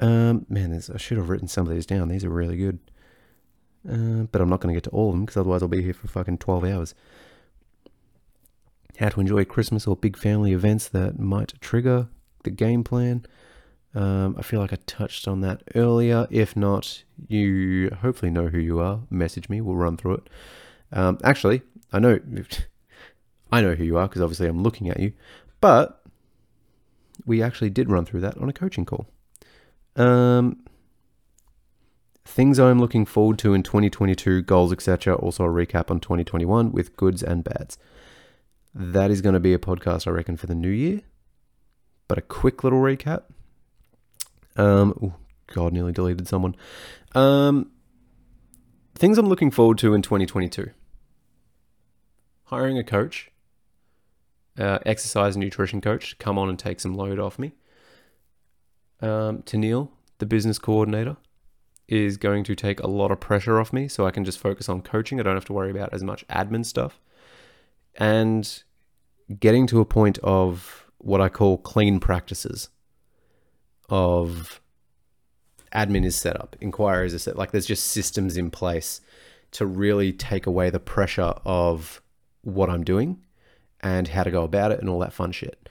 [0.00, 2.08] Um, man, I should have written some of these down.
[2.08, 2.78] These are really good.
[3.86, 5.82] Uh, but I'm not going to get to all of them because otherwise I'll be
[5.82, 6.94] here for fucking 12 hours.
[8.98, 12.08] How to enjoy Christmas or big family events that might trigger
[12.44, 13.26] the game plan.
[13.96, 16.26] Um, I feel like I touched on that earlier.
[16.30, 19.00] If not, you hopefully know who you are.
[19.08, 19.62] Message me.
[19.62, 20.28] We'll run through it.
[20.92, 21.62] Um, actually,
[21.94, 22.20] I know,
[23.52, 25.14] I know who you are because obviously I'm looking at you.
[25.62, 26.02] But
[27.24, 29.08] we actually did run through that on a coaching call.
[29.96, 30.62] Um,
[32.26, 35.14] things I'm looking forward to in 2022, goals, etc.
[35.14, 37.78] Also a recap on 2021 with goods and bads.
[38.74, 41.00] That is going to be a podcast, I reckon, for the new year.
[42.08, 43.22] But a quick little recap.
[44.56, 45.14] Um, oh
[45.48, 46.56] God, nearly deleted someone.
[47.14, 47.70] Um,
[48.94, 50.70] things I'm looking forward to in 2022.
[52.44, 53.30] Hiring a coach,
[54.58, 57.52] uh, exercise and nutrition coach, to come on and take some load off me
[59.00, 61.16] um, Neil, the business coordinator,
[61.88, 64.68] is going to take a lot of pressure off me so I can just focus
[64.68, 65.20] on coaching.
[65.20, 67.00] I don't have to worry about as much admin stuff.
[67.94, 68.62] And
[69.40, 72.70] getting to a point of what I call clean practices
[73.88, 74.60] of
[75.72, 79.00] admin is set up, inquiries are set like there's just systems in place
[79.52, 82.02] to really take away the pressure of
[82.42, 83.22] what I'm doing
[83.80, 85.68] and how to go about it and all that fun shit.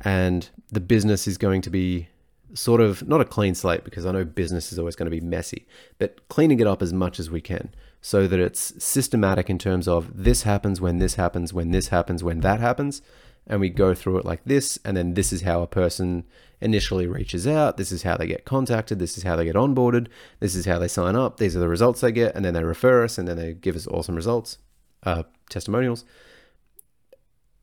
[0.00, 2.08] And the business is going to be
[2.54, 5.20] sort of not a clean slate because I know business is always going to be
[5.20, 5.66] messy,
[5.98, 9.86] but cleaning it up as much as we can so that it's systematic in terms
[9.86, 13.00] of this happens when this happens, when this happens, when that happens.
[13.46, 16.24] And we go through it like this, and then this is how a person
[16.60, 17.76] initially reaches out.
[17.76, 18.98] This is how they get contacted.
[18.98, 20.06] This is how they get onboarded.
[20.38, 21.38] This is how they sign up.
[21.38, 23.74] These are the results they get, and then they refer us, and then they give
[23.74, 24.58] us awesome results,
[25.02, 26.04] uh, testimonials.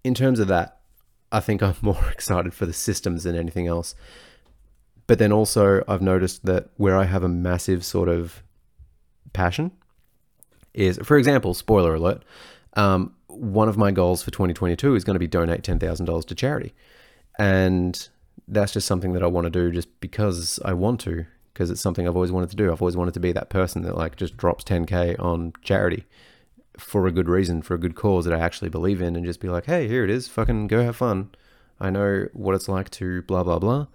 [0.03, 0.79] In terms of that,
[1.31, 3.95] I think I'm more excited for the systems than anything else.
[5.07, 8.43] But then also, I've noticed that where I have a massive sort of
[9.33, 9.71] passion
[10.73, 12.23] is, for example, spoiler alert,
[12.73, 16.73] um, one of my goals for 2022 is going to be donate $10,000 to charity.
[17.37, 18.09] And
[18.47, 21.81] that's just something that I want to do just because I want to, because it's
[21.81, 22.71] something I've always wanted to do.
[22.71, 26.05] I've always wanted to be that person that like just drops 10K on charity
[26.77, 29.39] for a good reason, for a good cause that I actually believe in, and just
[29.39, 31.29] be like, hey, here it is, fucking go have fun.
[31.79, 33.87] I know what it's like to blah blah blah,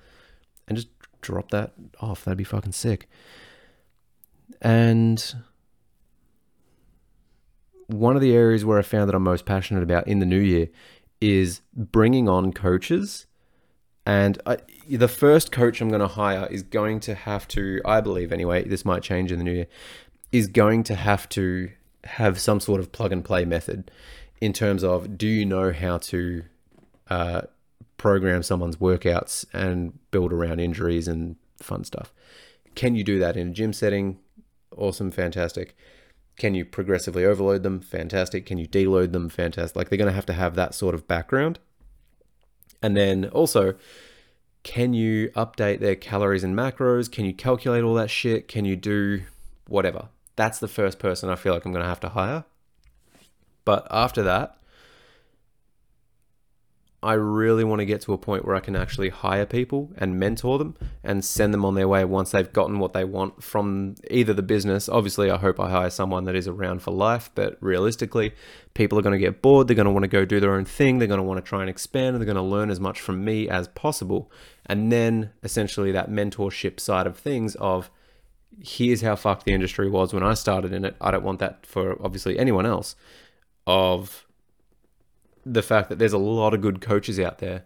[0.68, 0.89] and just
[1.20, 2.25] drop that off.
[2.25, 3.09] That'd be fucking sick.
[4.61, 5.35] And
[7.87, 10.41] one of the areas where I found that I'm most passionate about in the new
[10.41, 10.68] year
[11.20, 13.26] is bringing on coaches.
[14.07, 14.59] And I,
[14.89, 18.64] the first coach I'm going to hire is going to have to, I believe anyway,
[18.64, 19.66] this might change in the new year,
[20.32, 21.70] is going to have to
[22.05, 23.91] have some sort of plug and play method
[24.41, 26.45] in terms of do you know how to
[27.09, 27.43] uh,
[27.97, 32.12] program someone's workouts and build around injuries and fun stuff?
[32.74, 34.18] Can you do that in a gym setting?
[34.76, 35.76] Awesome, fantastic.
[36.37, 37.80] Can you progressively overload them?
[37.80, 38.45] Fantastic.
[38.47, 39.28] Can you deload them?
[39.28, 39.76] Fantastic.
[39.76, 41.59] Like they're going to have to have that sort of background.
[42.82, 43.74] And then also,
[44.62, 47.11] can you update their calories and macros?
[47.11, 48.49] Can you calculate all that shit?
[48.49, 49.22] Can you do
[49.68, 50.09] whatever?
[50.37, 52.45] That's the first person I feel like I'm going to have to hire.
[53.64, 54.59] But after that,
[57.05, 60.19] I really want to get to a point where I can actually hire people and
[60.19, 63.97] mentor them and send them on their way once they've gotten what they want from
[64.11, 64.89] either the business.
[64.89, 68.33] Obviously, I hope I hire someone that is around for life, but realistically,
[68.73, 69.69] people are going to get bored.
[69.69, 70.99] They're going to want to go do their own thing.
[70.99, 72.17] They're going to want to try and expand.
[72.17, 74.33] And they're going to learn as much from me as possible.
[74.65, 77.91] And then essentially, that mentorship side of things of
[78.63, 80.97] here's how fucked the industry was when I started in it.
[81.03, 82.97] I don't want that for obviously anyone else.
[83.67, 84.24] Of
[85.45, 87.64] the fact that there's a lot of good coaches out there,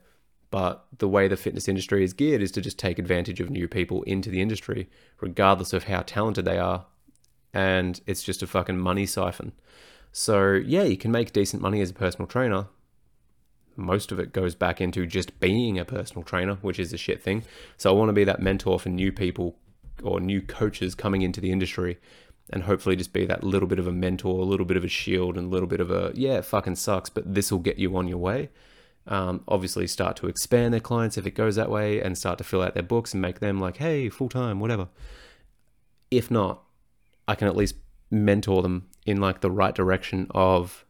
[0.51, 3.69] but the way the fitness industry is geared is to just take advantage of new
[3.69, 4.89] people into the industry,
[5.21, 6.87] regardless of how talented they are.
[7.53, 9.53] And it's just a fucking money siphon.
[10.13, 12.67] So, yeah, you can make decent money as a personal trainer.
[13.77, 17.23] Most of it goes back into just being a personal trainer, which is a shit
[17.23, 17.45] thing.
[17.77, 19.57] So, I want to be that mentor for new people
[20.03, 21.99] or new coaches coming into the industry
[22.51, 24.89] and hopefully just be that little bit of a mentor, a little bit of a
[24.89, 27.97] shield, and a little bit of a yeah, fucking sucks, but this will get you
[27.97, 28.51] on your way.
[29.07, 32.45] Um, obviously, start to expand their clients if it goes that way, and start to
[32.45, 34.89] fill out their books and make them like, hey, full time, whatever.
[36.11, 36.63] If not,
[37.27, 37.75] I can at least
[38.11, 40.85] mentor them in like the right direction of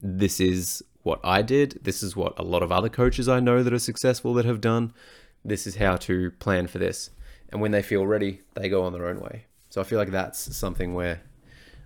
[0.00, 1.80] this is what I did.
[1.82, 4.60] This is what a lot of other coaches I know that are successful that have
[4.60, 4.92] done.
[5.44, 7.10] This is how to plan for this.
[7.50, 9.46] And when they feel ready, they go on their own way.
[9.74, 11.20] So I feel like that's something where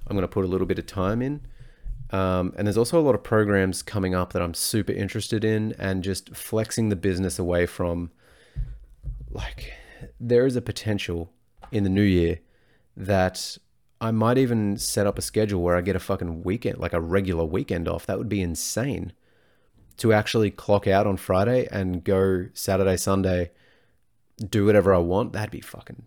[0.07, 1.41] I'm going to put a little bit of time in.
[2.11, 5.75] Um, and there's also a lot of programs coming up that I'm super interested in
[5.79, 8.11] and just flexing the business away from
[9.31, 9.73] like
[10.21, 11.33] there is a potential
[11.73, 12.41] in the new year
[12.95, 13.57] that
[14.03, 17.01] I might even set up a schedule where I get a fucking weekend, like a
[17.01, 18.05] regular weekend off.
[18.05, 19.15] That would be insane
[19.97, 23.51] to actually clock out on Friday and go Saturday, Sunday,
[24.37, 25.33] do whatever I want.
[25.33, 26.03] That'd be fucking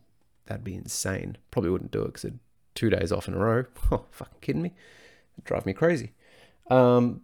[0.52, 1.38] That'd be insane.
[1.50, 2.30] Probably wouldn't do it because
[2.76, 3.64] two days off in a row.
[3.92, 4.74] Oh, fucking kidding me?
[5.36, 6.12] It'd drive me crazy.
[6.70, 7.22] Um,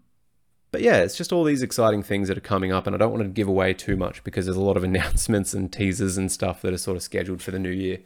[0.72, 3.12] but yeah, it's just all these exciting things that are coming up, and I don't
[3.12, 6.32] want to give away too much because there's a lot of announcements and teasers and
[6.32, 7.98] stuff that are sort of scheduled for the new year.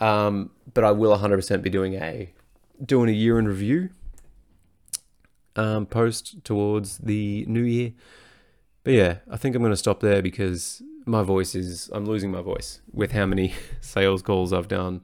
[0.00, 2.32] Um, but I will 100% be doing a
[2.82, 3.90] doing a year in review
[5.54, 7.92] um, post towards the new year.
[8.84, 12.32] But yeah, I think I'm going to stop there because my voice is I'm losing
[12.32, 15.02] my voice with how many sales calls I've done,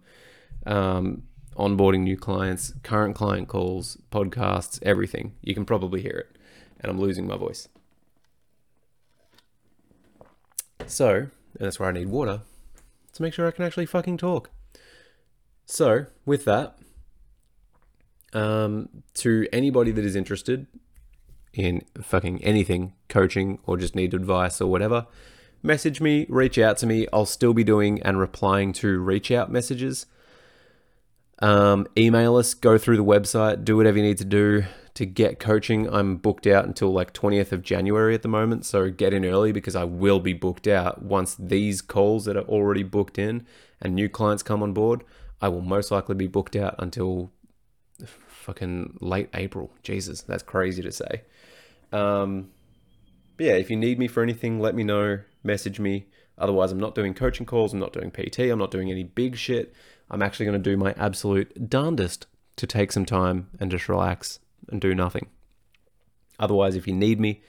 [0.66, 1.22] um,
[1.56, 5.36] onboarding new clients, current client calls, podcasts, everything.
[5.40, 6.36] You can probably hear it,
[6.80, 7.68] and I'm losing my voice.
[10.86, 12.42] So, and that's where I need water
[13.12, 14.50] to make sure I can actually fucking talk.
[15.66, 16.76] So, with that,
[18.32, 20.66] um, to anybody that is interested
[21.52, 25.06] in fucking anything, coaching, or just need advice or whatever,
[25.62, 27.06] message me, reach out to me.
[27.12, 30.06] I'll still be doing and replying to reach out messages.
[31.40, 35.40] Um, email us, go through the website, do whatever you need to do to get
[35.40, 35.92] coaching.
[35.92, 39.50] I'm booked out until like 20th of January at the moment, so get in early
[39.50, 43.46] because I will be booked out once these calls that are already booked in
[43.80, 45.02] and new clients come on board.
[45.40, 47.32] I will most likely be booked out until
[48.06, 49.72] fucking late April.
[49.82, 51.22] Jesus, that's crazy to say.
[51.92, 52.50] Um,
[53.38, 56.06] yeah, if you need me for anything, let me know message me.
[56.38, 59.36] Otherwise, I'm not doing coaching calls, I'm not doing PT, I'm not doing any big
[59.36, 59.74] shit.
[60.10, 62.26] I'm actually going to do my absolute darndest
[62.56, 65.28] to take some time and just relax and do nothing.
[66.38, 67.42] Otherwise, if you need me,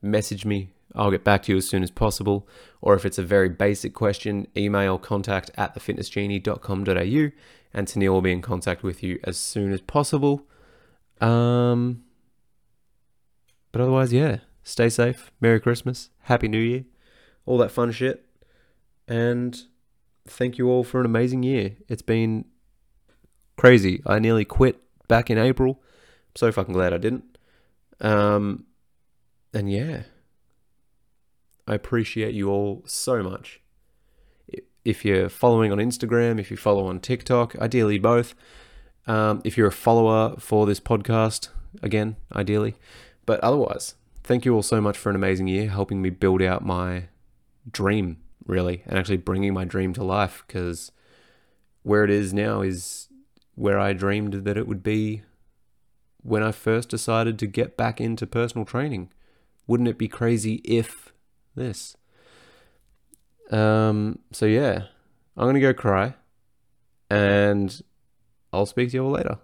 [0.00, 0.70] message me.
[0.94, 2.46] I'll get back to you as soon as possible.
[2.80, 7.30] Or if it's a very basic question, email contact at thefitnessgenie.com.au
[7.74, 10.46] and Tennille will be in contact with you as soon as possible.
[11.20, 12.02] Um,
[13.70, 15.30] but otherwise, yeah, stay safe.
[15.40, 16.10] Merry Christmas.
[16.24, 16.84] Happy New Year
[17.46, 18.24] all that fun shit.
[19.08, 19.60] And
[20.26, 21.76] thank you all for an amazing year.
[21.88, 22.44] It's been
[23.56, 24.02] crazy.
[24.06, 25.82] I nearly quit back in April,
[26.34, 27.24] So fucking glad I didn't.
[28.00, 28.64] Um,
[29.52, 30.04] and yeah,
[31.66, 33.60] I appreciate you all so much.
[34.84, 38.34] If you're following on Instagram, if you follow on TikTok, ideally both.
[39.06, 41.48] Um, if you're a follower for this podcast,
[41.82, 42.74] again, ideally.
[43.26, 46.64] But otherwise, thank you all so much for an amazing year, helping me build out
[46.64, 47.04] my
[47.70, 50.92] dream, really, and actually bringing my dream to life because
[51.82, 53.08] where it is now is
[53.54, 55.22] where I dreamed that it would be
[56.22, 59.10] when I first decided to get back into personal training.
[59.66, 61.12] Wouldn't it be crazy if
[61.54, 61.96] this?
[63.50, 64.84] Um, so yeah,
[65.36, 66.14] I'm gonna go cry,
[67.10, 67.82] and
[68.52, 69.38] I'll speak to you all later.